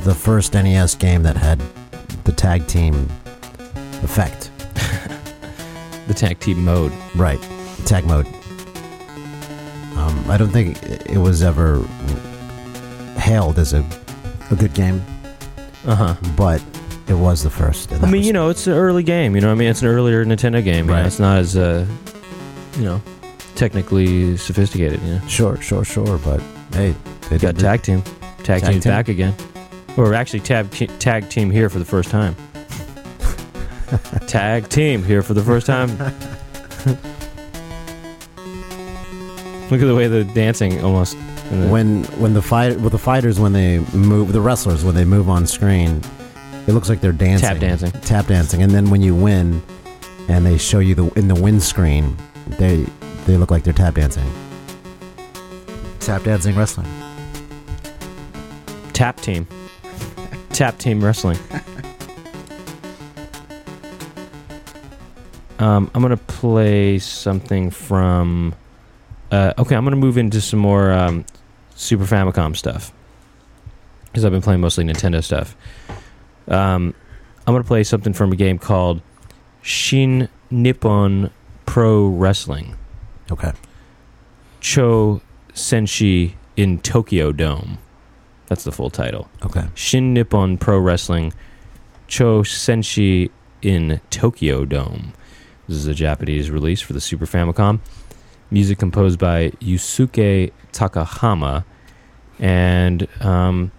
[0.04, 1.58] the first NES game that had
[2.26, 3.10] the tag team
[4.04, 4.52] effect.
[6.08, 6.91] the tag team mode.
[7.15, 7.41] Right,
[7.86, 8.28] tag mode.
[9.96, 11.82] Um, I don't think it was ever
[13.17, 13.86] hailed as a,
[14.52, 15.02] a good game,
[15.86, 16.15] Uh huh.
[16.36, 16.62] but
[17.08, 17.93] it was the first.
[17.93, 19.34] I mean, was- you know, it's an early game.
[19.36, 20.88] You know, what I mean, it's an earlier Nintendo game.
[20.88, 21.06] you know, Right.
[21.06, 21.86] It's not as, uh,
[22.77, 23.01] you know,
[23.55, 25.01] technically sophisticated.
[25.03, 26.41] You know, Sure, sure, sure, but
[26.73, 26.95] hey,
[27.29, 28.01] they got did tag team.
[28.43, 28.91] Tag, Tag team's team.
[28.91, 29.33] back again.
[29.97, 32.36] Or actually, tag te- tag team here for the first time.
[34.27, 35.89] tag team here for the first time.
[39.69, 41.13] Look at the way the dancing almost.
[41.49, 45.05] the- when when the fight with the fighters when they move the wrestlers when they
[45.05, 46.01] move on screen,
[46.67, 47.91] it looks like they're dancing, Tap dancing.
[48.01, 49.62] tap dancing, and then when you win,
[50.27, 52.15] and they show you the in the win screen,
[52.47, 52.86] they
[53.25, 54.29] they look like they're tap dancing.
[55.99, 56.88] Tap dancing wrestling.
[58.93, 59.47] Tap team.
[60.51, 61.38] Tap team wrestling.
[65.63, 68.53] Um, I'm gonna play something from.
[69.32, 71.23] Uh, okay, I'm gonna move into some more um,
[71.75, 72.91] Super Famicom stuff
[74.06, 75.56] because I've been playing mostly Nintendo stuff.
[76.49, 76.93] Um,
[77.47, 79.01] I'm gonna play something from a game called
[79.62, 81.32] Shin Nippon
[81.65, 82.78] Pro Wrestling.
[83.32, 83.52] Okay.
[84.60, 85.21] Cho
[85.54, 87.78] Senshi in Tokyo Dome.
[88.47, 89.30] That's the full title.
[89.43, 89.65] Okay.
[89.73, 91.34] Shin Nippon Pro Wrestling
[92.08, 95.13] Cho Senshi in Tokyo Dome.
[95.67, 97.80] This is a Japanese release for the Super Famicom.
[98.52, 101.63] Music composed by Yusuke Takahama.
[102.39, 103.71] And um,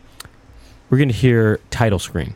[0.89, 2.35] we're going to hear title screen.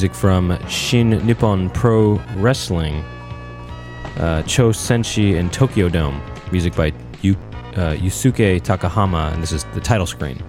[0.00, 3.04] Music from Shin Nippon Pro Wrestling,
[4.16, 6.22] uh, Cho Senshi and Tokyo Dome.
[6.50, 7.34] Music by Yu,
[7.74, 10.42] uh, Yusuke Takahama, and this is the title screen.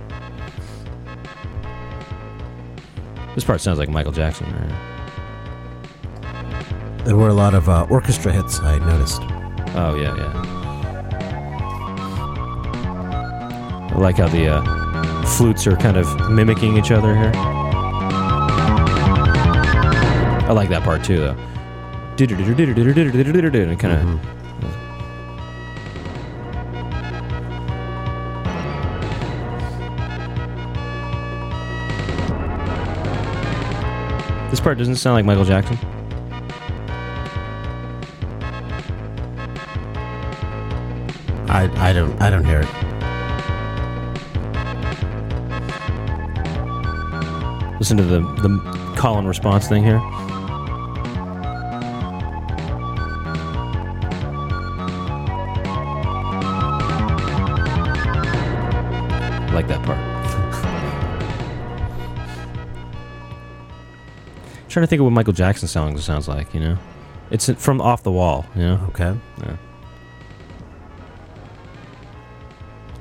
[3.36, 4.48] This part sounds like Michael Jackson.
[4.54, 4.72] Right?
[7.04, 8.62] There were a lot of uh, orchestra hits.
[8.62, 9.22] I noticed.
[9.76, 10.32] Oh yeah, yeah.
[13.94, 17.51] I like how the uh, flutes are kind of mimicking each other here.
[20.52, 21.38] I like that part too, though.
[23.80, 24.20] Kind of.
[34.52, 35.78] This part doesn't sound like Michael Jackson.
[41.48, 42.68] I I don't I don't hear it.
[47.80, 50.02] Listen to the the call and response thing here.
[64.72, 66.54] Trying to think of what Michael Jackson songs sounds like.
[66.54, 66.78] You know,
[67.30, 68.46] it's from Off the Wall.
[68.56, 69.16] You know, Okay.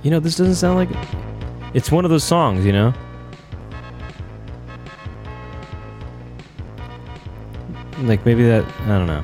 [0.03, 0.89] you know this doesn't sound like.
[1.75, 2.65] It's one of those songs.
[2.67, 2.95] You know.
[8.03, 9.23] Like maybe that I don't know.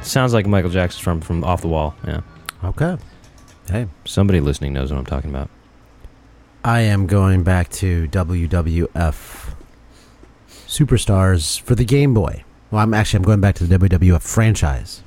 [0.00, 1.94] Sounds like Michael Jackson's from from Off the Wall.
[2.06, 2.20] Yeah.
[2.64, 2.96] Okay.
[3.70, 5.48] Hey, Somebody listening knows what I'm talking about.
[6.64, 9.43] I am going back to WWF
[10.78, 12.42] Superstars for the Game Boy.
[12.70, 15.02] Well, I'm actually I'm going back to the WWF franchise,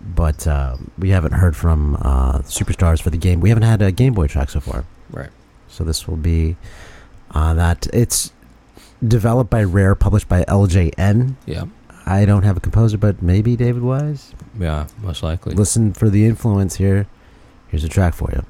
[0.00, 3.40] but uh, we haven't heard from uh, Superstars for the game.
[3.40, 5.30] We haven't had a Game Boy track so far, Right.
[5.68, 6.56] so this will be
[7.30, 7.86] uh, that.
[7.92, 8.32] It's
[9.06, 11.36] developed by Rare, published by LJN.
[11.46, 11.64] Yeah.
[12.06, 14.34] I don't have a composer, but maybe David Wise.
[14.60, 14.88] Yeah.
[15.00, 15.54] Most likely.
[15.54, 17.06] Listen for the influence here.
[17.68, 18.44] Here's a track for you.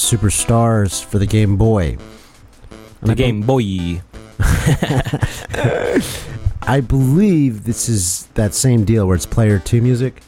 [0.00, 1.96] Superstars for the Game Boy.
[3.00, 4.00] And The I Game Boy.
[6.62, 10.22] I believe this is that same deal where it's player two music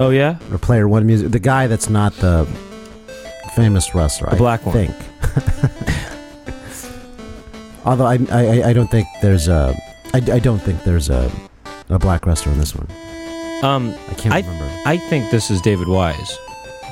[0.00, 1.30] Oh yeah, or player one music.
[1.30, 2.46] The guy that's not the
[3.54, 4.28] famous wrestler.
[4.30, 4.74] The I black one.
[4.74, 4.94] Think.
[7.84, 9.74] Although I, I I don't think there's a
[10.14, 11.30] I, I don't think there's a
[11.88, 12.86] a black wrestler in this one.
[13.62, 14.70] um, I can't I- remember.
[14.86, 16.36] I think this is David Wise.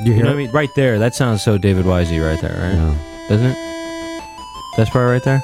[0.00, 0.50] You You hear know what I mean?
[0.50, 2.74] Right there, that sounds so David Wisey right there, right?
[2.74, 3.28] Yeah.
[3.28, 4.24] Doesn't it?
[4.76, 5.42] That's part right there.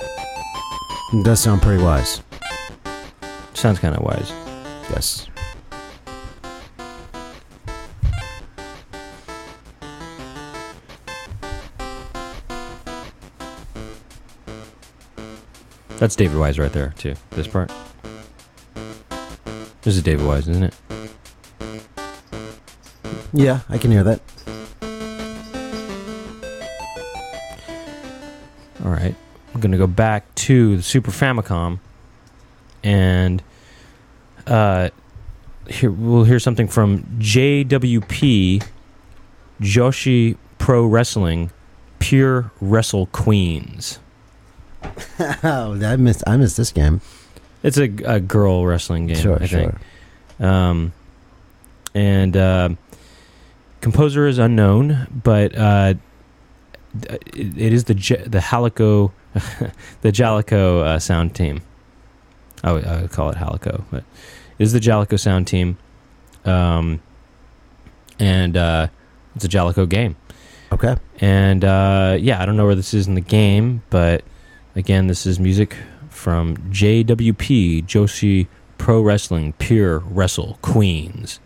[1.13, 2.23] It does sound pretty wise.
[3.53, 4.31] Sounds kind of wise.
[4.91, 5.29] Yes.
[15.99, 17.15] That's David Wise right there too.
[17.31, 17.71] This part.
[19.83, 20.75] This is David Wise, isn't it?
[23.37, 24.21] Yeah, I can hear that.
[28.83, 29.15] All right.
[29.55, 31.79] I'm going to go back to the Super Famicom
[32.83, 33.43] and
[34.47, 34.91] uh
[35.69, 38.65] here we'll hear something from JWP
[39.61, 41.51] Joshi Pro Wrestling
[41.99, 43.99] Pure Wrestle Queens.
[45.43, 47.01] oh, I missed I missed this game.
[47.63, 49.75] It's a, a girl wrestling game, sure, I think.
[50.39, 50.93] Um,
[51.95, 52.69] and uh,
[53.87, 55.95] composer is unknown, but uh,
[57.05, 59.13] it, it is the J- the Halico,
[60.01, 61.63] the Jaleco uh, sound team.
[62.65, 64.03] I would, I would call it Halico, but
[64.59, 65.79] it is the Jaleco sound team.
[66.45, 67.01] Um,
[68.19, 68.89] and uh,
[69.37, 70.17] it's a Jaleco game.
[70.73, 70.97] Okay.
[71.21, 74.25] And uh, yeah, I don't know where this is in the game, but
[74.75, 75.77] again, this is music
[76.11, 81.39] from JWP Joshi Pro Wrestling Pure Wrestle Queens.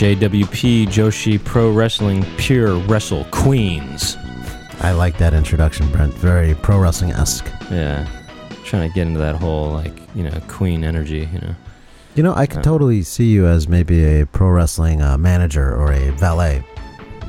[0.00, 4.16] JWP Joshi Pro Wrestling Pure Wrestle Queens.
[4.80, 6.14] I like that introduction, Brent.
[6.14, 7.44] Very pro wrestling esque.
[7.70, 8.08] Yeah.
[8.64, 11.54] Trying to get into that whole, like, you know, queen energy, you know.
[12.14, 12.62] You know, I could Yeah.
[12.62, 16.64] totally see you as maybe a pro wrestling uh, manager or a valet.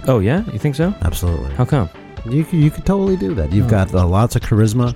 [0.08, 0.46] Oh, yeah?
[0.54, 0.96] You think so?
[1.02, 1.54] Absolutely.
[1.56, 1.90] How come?
[2.26, 3.52] You could, you could totally do that.
[3.52, 3.70] You've Oh.
[3.70, 4.96] got uh, lots of charisma,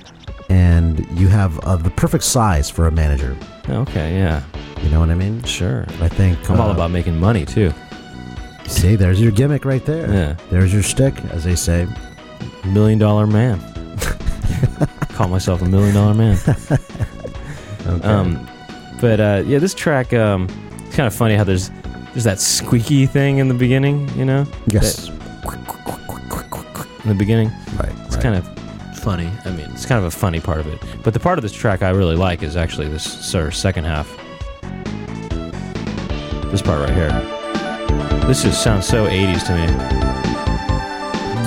[0.50, 3.36] and you have uh, the perfect size for a manager.
[3.68, 4.42] Okay, yeah.
[4.82, 5.42] You know what I mean?
[5.44, 5.84] Sure.
[6.00, 7.72] I think I'm all uh, about making money, too.
[8.66, 10.12] See, there's your gimmick right there.
[10.12, 10.36] Yeah.
[10.50, 11.86] There's your stick, as they say.
[12.64, 13.60] Million dollar man.
[15.10, 16.38] Call myself a million dollar man.
[17.86, 18.06] Okay.
[18.06, 18.48] Um,
[19.00, 20.46] but uh, yeah, this track, um,
[20.86, 21.70] it's kind of funny how there's
[22.12, 25.08] there's that squeaky thing in the beginning, you know, yes.
[25.08, 27.50] in the beginning.
[27.76, 27.92] Right.
[28.06, 28.46] It's kind of
[28.98, 29.30] funny.
[29.44, 30.80] I mean, it's kind of a funny part of it.
[31.02, 33.84] But the part of this track I really like is actually this sort of second
[33.84, 34.08] half.
[36.52, 37.08] This part right here.
[38.28, 39.66] This just sounds so 80s to me.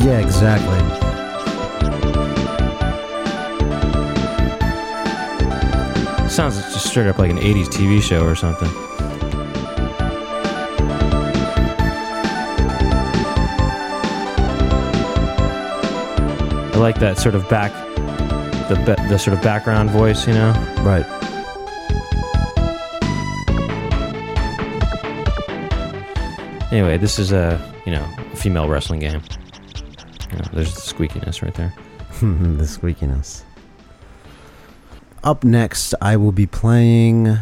[0.06, 1.06] Yeah, exactly.
[6.36, 8.68] sounds just straight up like an 80s TV show or something.
[16.74, 17.72] I like that sort of back,
[18.68, 18.76] the
[19.08, 20.52] the sort of background voice, you know.
[20.82, 21.25] Right.
[26.76, 29.22] Anyway, this is a you know a female wrestling game.
[30.30, 31.74] You know, there's the squeakiness right there.
[32.20, 33.44] the squeakiness.
[35.24, 37.38] up next, I will be playing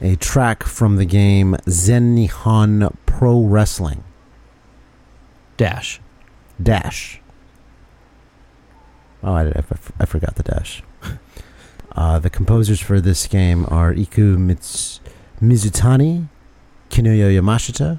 [0.00, 4.02] a track from the game Zen Nihon Pro Wrestling
[5.58, 6.00] Dash.
[6.62, 7.20] Dash.
[9.22, 9.62] Oh, I, I,
[10.00, 10.82] I forgot the dash.
[11.94, 15.00] Uh, the composers for this game are Iku Mits,
[15.42, 16.28] Mizutani,
[16.88, 17.98] Kinuyo Yamashita,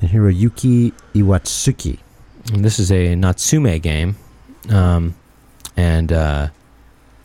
[0.00, 1.98] and Hiroyuki Iwatsuki.
[2.52, 4.16] And this is a Natsume game.
[4.68, 5.14] Um,
[5.76, 6.48] and, uh,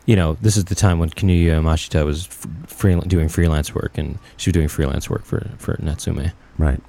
[0.06, 3.96] you know, this is the time when Kinuyo Yamashita was f- free, doing freelance work,
[3.96, 6.32] and she was doing freelance work for, for Natsume.
[6.58, 6.80] Right.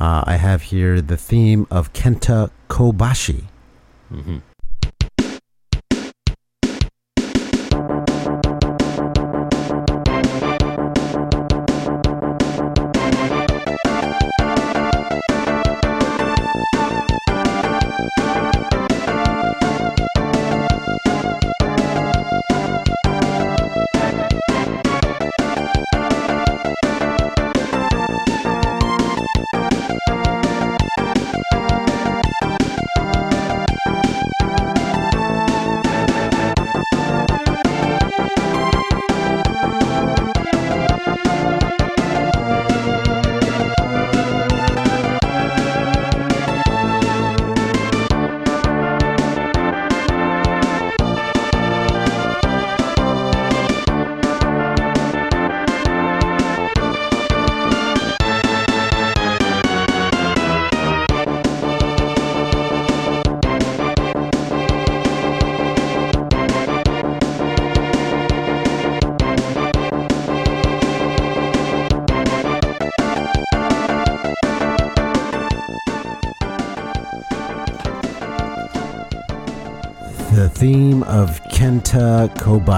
[0.00, 3.44] Uh, I have here the theme of Kenta Kobashi.
[4.12, 4.38] Mm-hmm.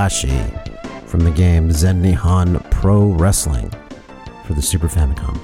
[0.00, 3.70] Kobashi from the game Zen Nihon Pro Wrestling
[4.46, 5.38] for the Super Famicom.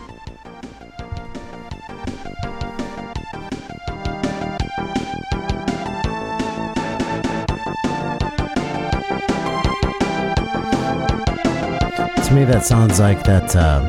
[12.27, 13.81] To me, that sounds like that uh,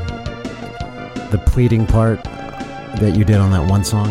[1.31, 4.09] the pleading part that you did on that one song.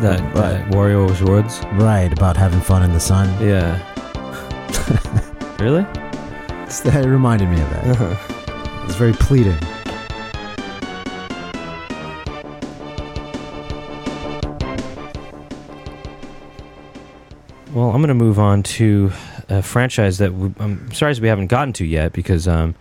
[0.00, 0.60] That Right.
[0.60, 1.62] uh, Wario's Woods?
[1.74, 3.28] Right, about having fun in the sun.
[3.40, 3.78] Yeah.
[5.58, 5.82] really?
[6.84, 7.86] That reminded me of that.
[7.86, 8.84] Uh-huh.
[8.86, 9.58] It's very pleading.
[17.72, 19.12] Well, I'm going to move on to
[19.48, 22.74] a franchise that we, I'm sorry we haven't gotten to yet because um,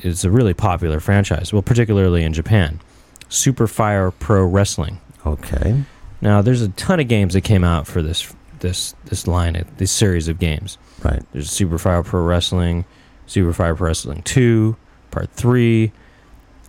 [0.00, 1.52] it's a really popular franchise.
[1.52, 2.80] Well, particularly in Japan,
[3.28, 5.00] Super Fire Pro Wrestling.
[5.26, 5.84] Okay.
[6.20, 9.90] Now, there's a ton of games that came out for this this this line, this
[9.90, 10.78] series of games.
[11.04, 11.22] Right.
[11.32, 12.84] There's Super Fire Pro Wrestling,
[13.26, 14.76] Super Fire Pro Wrestling Two,
[15.10, 15.92] Part Three.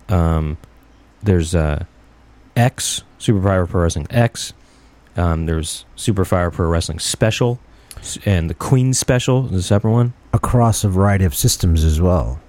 [0.08, 0.56] Um,
[1.22, 1.84] there's uh,
[2.56, 4.52] X Super Fire Pro Wrestling X.
[5.16, 7.60] Um, there's Super Fire Pro Wrestling Special,
[8.26, 10.12] and the Queen Special is a separate one.
[10.32, 12.40] Across a variety of systems as well.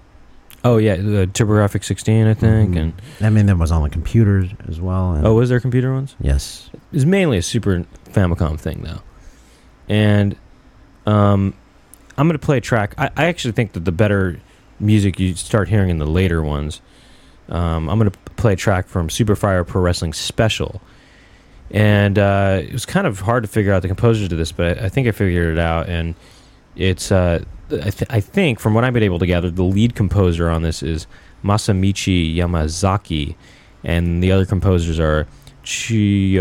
[0.63, 2.73] Oh yeah, the TurboGrafx 16, I think.
[2.73, 2.79] Mhm.
[2.79, 5.13] And I mean, there was on the computers as well.
[5.13, 6.15] And oh, was there computer ones?
[6.19, 6.71] yes.
[6.91, 9.01] It's mainly a Super Famicom thing though,
[9.87, 10.35] and
[11.05, 11.53] um,
[12.17, 12.93] I'm gonna play a track.
[12.97, 14.39] I, I actually think that the better
[14.79, 16.81] music you start hearing in the later ones.
[17.49, 20.81] Um, I'm gonna play a track from Super Fire Pro Wrestling Special,
[21.71, 24.79] and uh, it was kind of hard to figure out the composer to this, but
[24.79, 25.89] I, I think I figured it out.
[25.89, 26.15] And
[26.75, 29.95] it's uh, I, th- I think from what I've been able to gather, the lead
[29.95, 31.07] composer on this is
[31.43, 33.35] Masamichi Yamazaki,
[33.83, 35.27] and the other composers are
[35.63, 36.33] Chiyomaru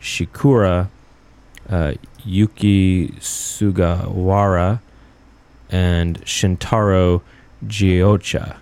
[0.00, 0.88] Shikura,
[1.68, 1.94] uh,
[2.24, 4.80] Yuki Sugawara,
[5.70, 7.22] and Shintaro
[7.66, 8.56] Giocha.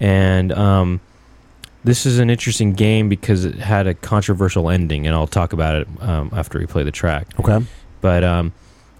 [0.00, 1.00] And um,
[1.84, 5.76] this is an interesting game because it had a controversial ending, and I'll talk about
[5.76, 7.26] it um, after we play the track.
[7.38, 7.64] Okay.
[8.00, 8.52] But um,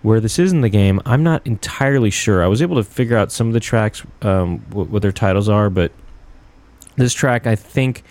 [0.02, 2.42] where this is in the game, I'm not entirely sure.
[2.42, 5.48] I was able to figure out some of the tracks, um, what, what their titles
[5.48, 5.92] are, but
[6.96, 8.02] this track, I think,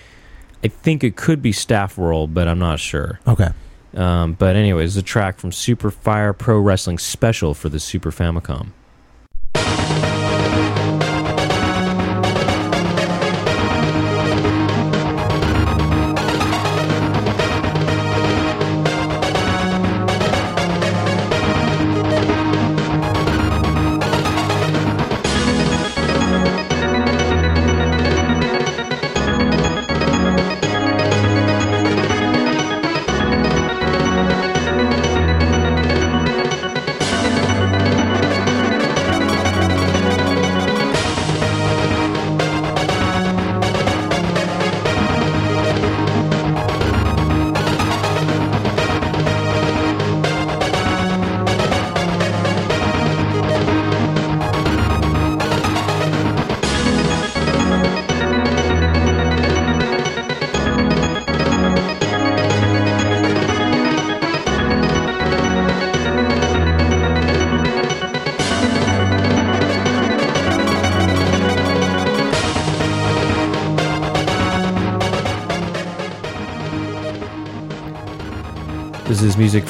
[0.64, 3.20] I think it could be Staff World, but I'm not sure.
[3.28, 3.49] Okay.
[3.96, 8.72] Um, but anyways, the track from Super Fire Pro Wrestling Special for the Super Famicom.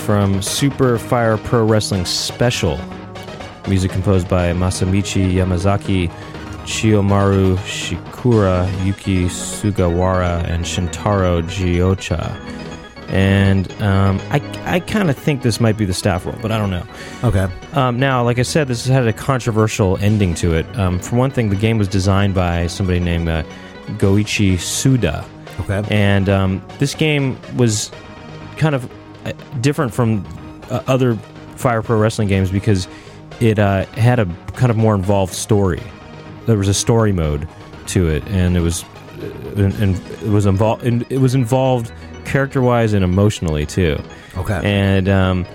[0.09, 2.79] From Super Fire Pro Wrestling Special.
[3.67, 6.09] Music composed by Masamichi Yamazaki,
[6.63, 12.35] Chiyomaru Shikura, Yuki Sugawara, and Shintaro Giocha.
[13.09, 16.57] And um, I, I kind of think this might be the staff roll, but I
[16.57, 16.87] don't know.
[17.23, 17.47] Okay.
[17.73, 20.65] Um, now, like I said, this has had a controversial ending to it.
[20.75, 23.43] Um, for one thing, the game was designed by somebody named uh,
[23.99, 25.23] Goichi Suda.
[25.59, 25.83] Okay.
[25.91, 27.91] And um, this game was
[28.57, 28.89] kind of
[29.61, 30.25] different from
[30.69, 31.15] uh, other
[31.55, 32.87] Fire Pro Wrestling games because
[33.39, 35.81] it uh, had a kind of more involved story.
[36.45, 37.47] There was a story mode
[37.87, 39.25] to it, and it was uh,
[39.57, 40.83] and, and it was involved.
[41.11, 41.91] It was involved
[42.25, 43.99] character-wise and emotionally too
[44.37, 44.61] Okay.
[44.63, 45.45] and um,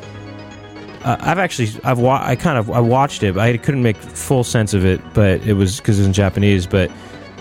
[1.04, 3.34] I've actually I've wa- I kind of I watched it.
[3.34, 6.66] But I couldn't make full sense of it, but it was because it's in Japanese.
[6.66, 6.90] But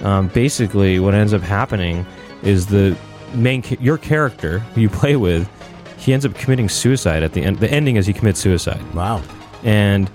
[0.04, 2.06] um, basically, what ends up happening
[2.44, 2.98] is the
[3.34, 5.50] main ca- your character you play with,
[6.04, 7.60] he ends up committing suicide at the end.
[7.60, 9.22] The ending is he commits suicide, wow.
[9.64, 10.10] and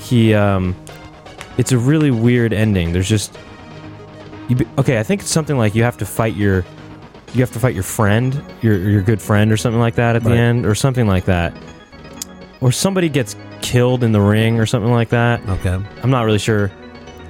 [0.00, 0.76] he um,
[1.56, 2.92] it's a really weird ending.
[2.92, 3.36] There's just
[4.48, 5.00] you be, okay.
[5.00, 6.64] I think it's something like you have to fight your
[7.34, 10.22] you have to fight your friend, your your good friend, or something like that at
[10.22, 10.38] the Right.
[10.38, 11.52] end, or something like that,
[12.60, 15.46] or somebody gets killed in the ring or something like that.
[15.48, 15.78] Okay.
[16.02, 16.70] I'm not really sure.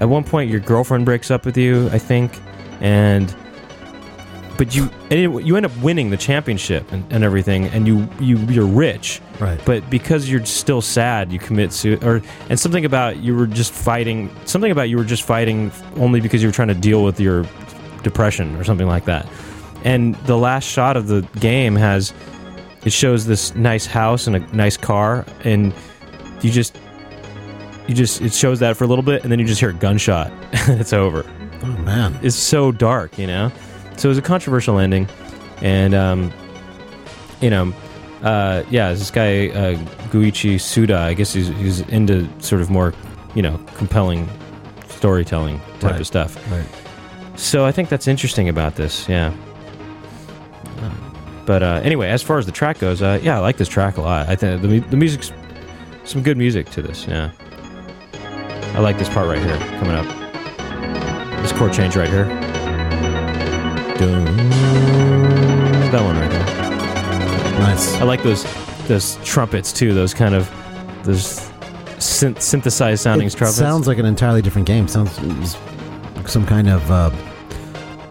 [0.01, 2.39] At one point, your girlfriend breaks up with you, I think,
[2.81, 3.35] and
[4.59, 8.37] but you and you end up winning the championship and, and everything, and you you
[8.49, 9.59] you're rich, Right.
[9.65, 12.07] but because you're still sad, you commit suicide.
[12.07, 14.29] Or and something about you were just fighting.
[14.45, 17.47] Something about you were just fighting only because you were trying to deal with your
[18.03, 19.27] depression or something like that.
[19.85, 22.13] And the last shot of the game has
[22.85, 25.73] it shows this nice house and a nice car, and
[26.43, 26.77] you just
[27.87, 29.73] you just it shows that for a little bit, and then you just hear a
[29.73, 30.33] gunshot,
[30.69, 31.25] and it's over
[31.63, 32.19] oh man.
[32.23, 33.53] it's so dark, you know.
[33.99, 35.09] So it was a controversial ending,
[35.61, 36.33] and um,
[37.41, 37.73] you know,
[38.23, 39.75] uh, yeah, this guy uh,
[40.11, 40.99] Goichi Suda.
[40.99, 42.95] I guess he's, he's into sort of more,
[43.35, 44.29] you know, compelling
[44.89, 46.01] storytelling type Right.
[46.01, 46.51] of stuff.
[46.51, 46.67] Right.
[47.39, 49.09] So I think that's interesting about this.
[49.09, 49.33] Yeah.
[51.47, 53.97] But uh, anyway, as far as the track goes, uh, yeah, I like this track
[53.97, 54.29] a lot.
[54.29, 55.33] I think the, the music's
[56.05, 57.07] some good music to this.
[57.07, 57.31] Yeah,
[58.75, 60.07] I like this part right here coming up.
[61.43, 62.27] This chord change right here.
[63.99, 64.25] Dun.
[65.91, 66.45] That one right there.
[67.61, 67.95] Nice.
[67.97, 68.45] I like those
[68.87, 69.93] those trumpets too.
[69.93, 70.49] Those kind of
[71.05, 71.41] those
[71.99, 73.57] synth- synthesized sounding It trumpets.
[73.59, 74.87] sounds like an entirely different game.
[74.89, 75.13] Sounds
[76.27, 77.11] some kind of uh,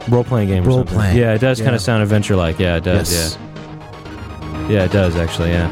[0.09, 0.63] role playing game.
[0.65, 1.15] Role playing.
[1.17, 2.59] Yeah, it does kind of sound adventure like.
[2.59, 3.11] Yeah, it does.
[3.11, 3.37] yes.
[3.39, 4.67] Yeah.
[4.69, 5.51] Yeah, it does actually.
[5.51, 5.71] Yeah.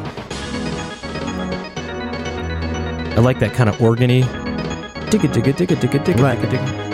[3.18, 4.24] I like that kind of organy.
[5.10, 6.40] Digga digga digga digga digga Right.
[6.40, 6.85] digga digga.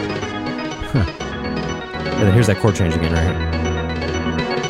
[2.22, 4.62] And then here's that chord change again, right here.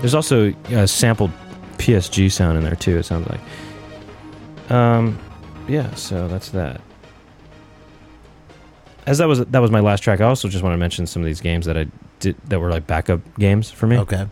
[0.00, 1.30] There's also a sampled
[1.78, 2.98] PSG sound in there too.
[2.98, 3.40] It sounds like.
[4.70, 5.18] Um,
[5.66, 5.94] yeah.
[5.94, 6.80] So that's that.
[9.06, 10.20] As that was that was my last track.
[10.20, 11.86] I also just want to mention some of these games that I
[12.20, 14.26] did that were like backup games for me Okay.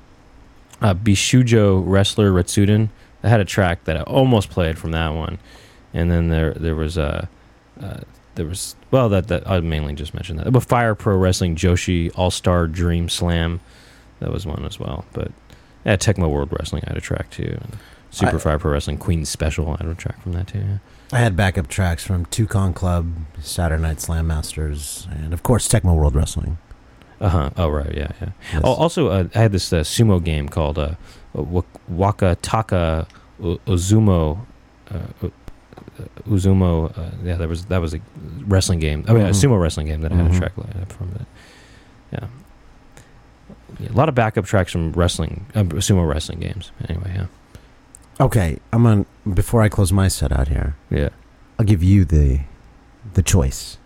[0.82, 2.88] uh, Bishujo Wrestler Retsuden.
[3.22, 5.38] I had a track that I almost played from that one,
[5.94, 7.26] and then there there was a uh,
[7.82, 8.00] uh,
[8.34, 10.50] there was well that that I mainly just mentioned that.
[10.52, 13.60] But Fire Pro Wrestling Joshi All Star Dream Slam,
[14.20, 15.04] that was one as well.
[15.12, 15.30] But
[15.84, 17.58] yeah, Tecmo World Wrestling I had a track too.
[17.60, 17.76] And
[18.10, 20.58] Super I- Fire Pro Wrestling Queen Special I had a track from that too.
[20.58, 20.78] Yeah.
[21.14, 25.94] I had backup tracks from Toukon Club, Saturday Night Slam Masters, and of course Tecmo
[25.94, 26.56] World Wrestling.
[27.20, 27.50] Uh huh.
[27.56, 28.30] Oh right, yeah, yeah.
[28.52, 28.62] Yes.
[28.64, 30.94] Oh, also, uh, I had this uh, sumo game called uh,
[31.34, 33.06] Wak- Waka Taka.
[33.42, 35.28] Uh, uh,
[36.28, 38.00] Uzumo, uh, yeah, that was that was a
[38.46, 39.04] wrestling game.
[39.08, 39.44] I mean, a Mhm.
[39.50, 41.10] sumo wrestling game that I had a track lined up from.
[41.12, 41.26] That.
[42.12, 42.26] Yeah.
[43.80, 46.70] yeah, a lot of backup tracks from wrestling, uh, sumo wrestling games.
[46.88, 47.26] Anyway, yeah,
[48.20, 49.06] Okay, I'm on.
[49.32, 51.08] Before I close my set out here, yeah,
[51.58, 52.40] I'll give you the
[53.14, 53.78] the choice.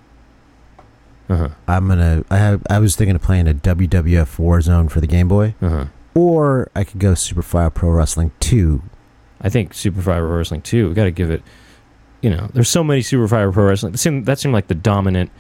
[1.29, 2.25] uh huh, I'm gonna.
[2.31, 2.63] I have.
[2.69, 5.85] I was thinking of playing a WWF Warzone for the Game Boy, uh huh.
[6.15, 8.83] or I could go Super Fire Pro Wrestling Two.
[9.41, 10.89] I think Super Fire Pro Wrestling Two.
[10.89, 11.43] We got to give it.
[12.27, 13.93] You know, there's so many Super Fire Pro Wrestling.
[13.93, 15.31] That seemed, that seemed like the dominant,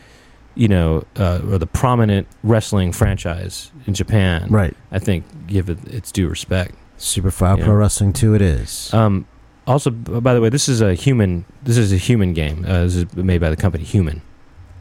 [0.54, 4.48] you know, uh, or the prominent wrestling franchise in Japan.
[4.50, 4.76] Right.
[4.92, 6.76] I think give it its due respect.
[6.96, 7.64] Super Fire Yeah.
[7.64, 8.34] Pro Wrestling Two.
[8.34, 8.94] It is.
[8.94, 9.26] Um,
[9.66, 11.44] also, by the way, this is a human.
[11.60, 12.64] This is a human game.
[12.64, 14.22] Uh, this is made by the company Human.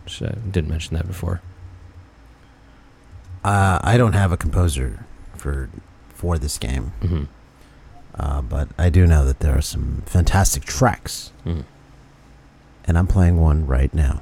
[0.04, 1.42] Which I didn't mention that before.
[3.44, 5.70] Uh, I don't have a composer for
[6.10, 7.24] for this game, hmm
[8.18, 11.62] uh, but I do know that there are some fantastic tracks, hmm
[12.86, 14.22] and I'm playing one right now.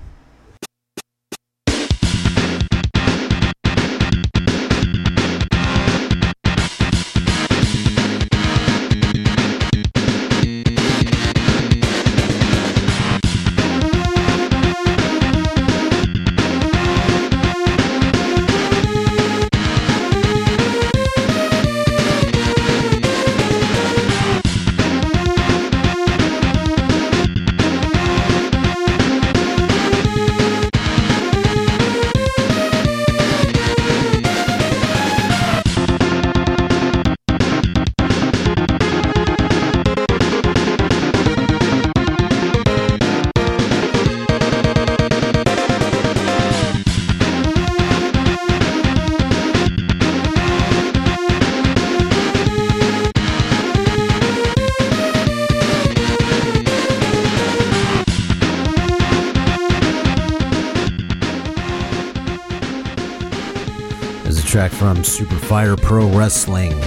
[64.54, 66.80] Track from Super Fire Pro Wrestling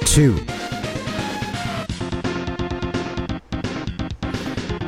[0.00, 0.34] 2.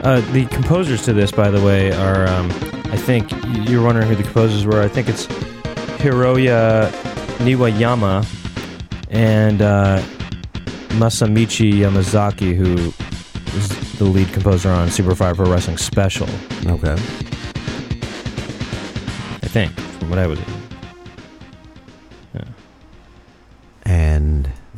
[0.03, 2.51] Uh, the composers to this, by the way, are um,
[2.87, 3.31] I think
[3.69, 4.83] you're wondering who the composers were.
[4.83, 5.27] I think it's
[6.03, 6.91] Hiroya
[7.39, 8.27] Niwayama
[9.09, 10.03] and uh,
[10.99, 12.93] Masamichi Yamazaki, who
[13.57, 16.27] is the lead composer on Super Fire Pro Wrestling Special.
[16.67, 16.95] Okay.
[19.45, 20.56] I think, from what I was.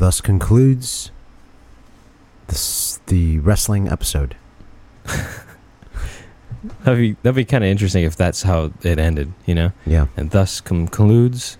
[0.08, 1.10] Thus concludes
[2.46, 4.36] this, the wrestling episode.
[6.82, 9.70] That'd be that'd be kind of interesting if that's how it ended, you know.
[9.84, 10.06] Yeah.
[10.16, 11.58] And thus concludes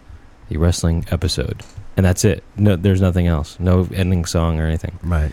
[0.49, 1.63] the wrestling episode,
[1.97, 2.43] and that's it.
[2.57, 3.61] No, there's nothing else.
[3.61, 4.99] No ending song or anything.
[5.03, 5.31] Right.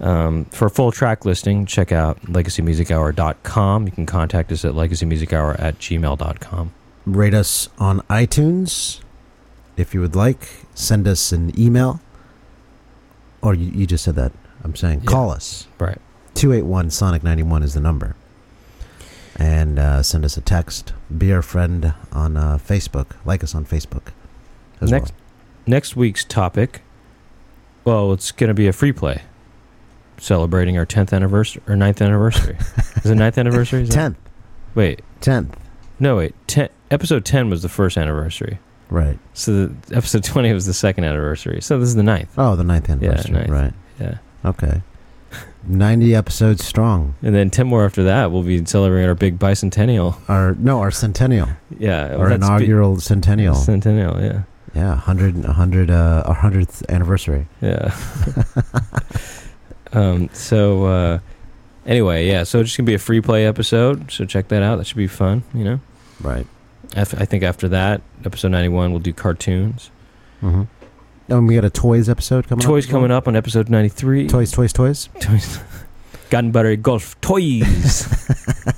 [0.00, 3.86] Um, for a full track listing, check out legacymusichour.com.
[3.86, 6.72] You can contact us at legacymusichour at gmail.com.
[7.04, 9.00] Rate us on iTunes
[9.76, 10.48] if you would like.
[10.74, 12.00] Send us an email.
[13.42, 14.32] Or you, you just said that.
[14.64, 15.10] I'm saying Yeah.
[15.10, 15.66] call us.
[15.78, 15.98] Right.
[16.34, 18.14] 281 Sonic 91 is the number.
[19.36, 20.92] And uh, send us a text.
[21.16, 23.16] Be our friend on uh, Facebook.
[23.24, 24.12] Like us on Facebook.
[24.80, 25.12] As Next,
[25.66, 26.82] next week's topic,
[27.84, 29.22] well, it's going to be a free play
[30.18, 32.56] celebrating our 10th anniversary or 9th anniversary.
[33.04, 33.82] Is it 9th anniversary?
[33.82, 34.10] Is well.
[34.10, 34.16] 10th.
[34.74, 35.54] Wait, 10th.
[35.98, 36.34] no, wait.
[36.46, 38.58] 10, episode 10 was the first anniversary.
[38.92, 39.18] Right.
[39.32, 41.62] So the, episode 20 was the second anniversary.
[41.62, 42.34] So this is the ninth.
[42.36, 43.32] Oh, the ninth anniversary.
[43.32, 43.48] ninth.
[43.48, 43.72] Right.
[43.98, 44.18] Yeah.
[44.44, 44.82] Okay.
[45.66, 47.14] 90 episodes strong.
[47.22, 50.18] And then 10 more after that, we'll be celebrating our big bicentennial.
[50.28, 51.48] Our no, our centennial.
[51.78, 52.16] Yeah.
[52.16, 53.54] Our inaugural centennial.
[53.54, 54.42] Centennial, yeah.
[54.74, 57.46] Yeah, 100 100 uh our 100th anniversary.
[57.62, 57.96] Yeah.
[59.92, 61.18] um, so, uh,
[61.86, 62.44] anyway, yeah.
[62.44, 64.10] So it's just going to be a free play episode.
[64.10, 64.76] So check that out.
[64.76, 65.80] That should be fun, you know?
[66.20, 66.46] Right.
[66.96, 69.90] I think after that, episode 91, we'll do cartoons.
[70.42, 70.66] Mhm.
[71.30, 72.92] Oh, and we got a toys episode coming Toys up.
[72.92, 73.00] well?
[73.00, 74.28] coming up on episode 93.
[74.28, 75.08] Toys, toys, toys.
[75.20, 75.58] Toys.
[76.30, 78.06] Gunbury Golf Toys.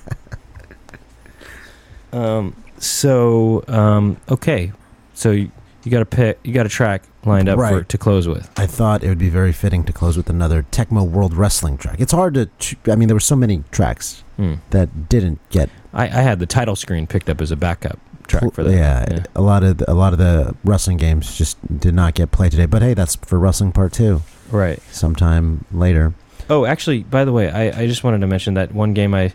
[2.13, 2.55] um.
[2.79, 4.19] So, um.
[4.31, 4.73] Okay.
[5.15, 5.51] So you,
[5.85, 6.39] you got a pick.
[6.45, 8.51] You got a track lined up for to close with.
[8.59, 11.97] I thought it would be very fitting to close with another Tecmo World Wrestling track.
[12.01, 12.49] It's hard to.
[12.91, 14.55] I mean, there were so many tracks Hmm.
[14.71, 15.71] that didn't get.
[15.95, 18.73] I, I had the title screen picked up as a backup track for that.
[18.73, 19.25] Yeah, Yeah.
[19.35, 22.51] a lot of the, a lot of the wrestling games just did not get played
[22.51, 22.67] today.
[22.67, 24.23] But hey, that's for wrestling part two.
[24.51, 24.81] Right.
[24.91, 26.13] Sometime later.
[26.51, 29.33] Oh, actually, by the way, I, I just wanted to mention that one game I,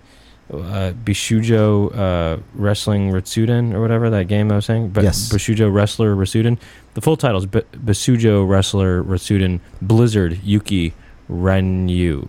[0.53, 4.89] uh, Bishujo uh, Wrestling Retsuden or whatever that game I was saying.
[4.89, 5.31] But Yes.
[5.31, 6.57] Bishujo Wrestler Retsuden.
[6.95, 10.93] The full title is B- Bisujo Wrestler Retsuden Blizzard Yuki
[11.29, 12.27] Renyu.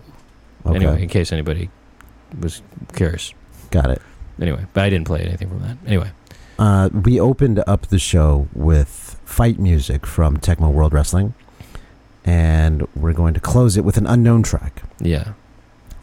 [0.65, 1.69] Okay, Anyway, in case anybody
[2.39, 2.61] was
[2.93, 3.33] curious.
[3.71, 4.01] got it.
[4.39, 5.77] Anyway, but I didn't play anything from that.
[5.87, 6.11] Anyway,
[6.59, 11.33] Uh, we opened up the show with fight music from Tecmo World Wrestling,
[12.23, 14.83] and we're going to close it with an unknown track.
[14.99, 15.33] yeah.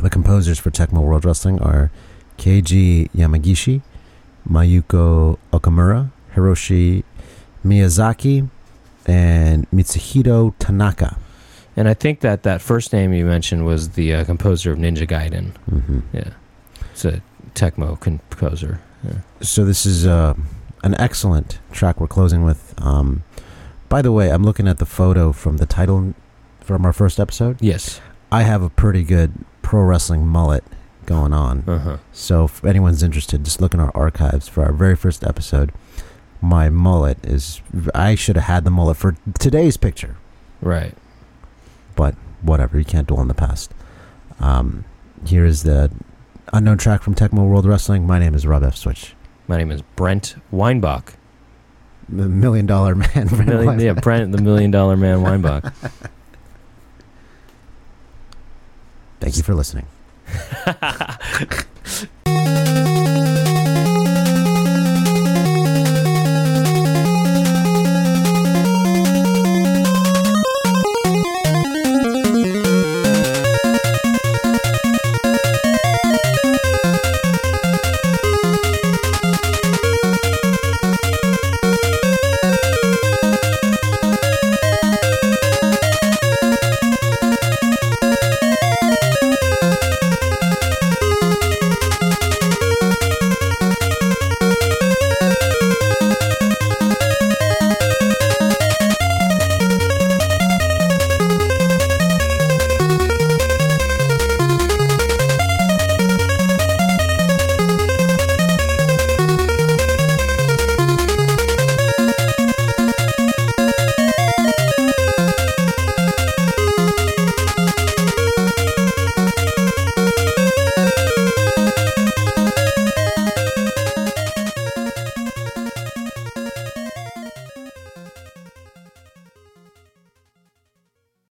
[0.00, 1.90] The composers for Tecmo World Wrestling are
[2.38, 3.82] Keiji Yamagishi,
[4.48, 7.02] Mayuko Okamura, Hiroshi
[7.64, 8.48] Miyazaki,
[9.06, 11.16] and Mitsuhito Tanaka.
[11.76, 15.04] And I think that that first name you mentioned was the uh, composer of Ninja
[15.06, 15.56] Gaiden.
[15.68, 16.30] hmm Yeah.
[16.92, 17.20] It's a
[17.58, 18.80] Tecmo composer.
[19.04, 19.18] Yeah.
[19.40, 20.34] So this is uh,
[20.84, 22.74] an excellent track we're closing with.
[22.78, 23.22] Um,
[23.88, 26.14] by the way, I'm looking at the photo from the title
[26.60, 27.56] from our first episode.
[27.60, 28.00] Yes.
[28.30, 29.32] I have a pretty good
[29.62, 30.62] pro wrestling mullet
[31.06, 31.64] going on.
[31.66, 31.96] Uh huh.
[32.12, 35.72] So if anyone's interested, just look in our archives for our very first episode.
[36.40, 37.60] My mullet is
[37.94, 40.16] I should have had the mullet for today's picture,
[40.60, 40.94] Right.
[41.96, 43.72] but whatever, you can't dwell on the past.
[44.38, 44.84] Um,
[45.26, 45.90] here is the
[46.52, 48.06] unknown track from Tecmo World Wrestling.
[48.06, 48.76] My name is Rob F.
[48.76, 49.14] Switch.
[49.46, 51.14] My name is Brent Weinbach.
[52.08, 53.08] The Million Dollar Man.
[53.12, 53.84] Brand Million, Weinbach.
[53.84, 55.72] yeah, Brent, the Million Dollar Man Weinbach.
[59.20, 59.86] Thank you for listening.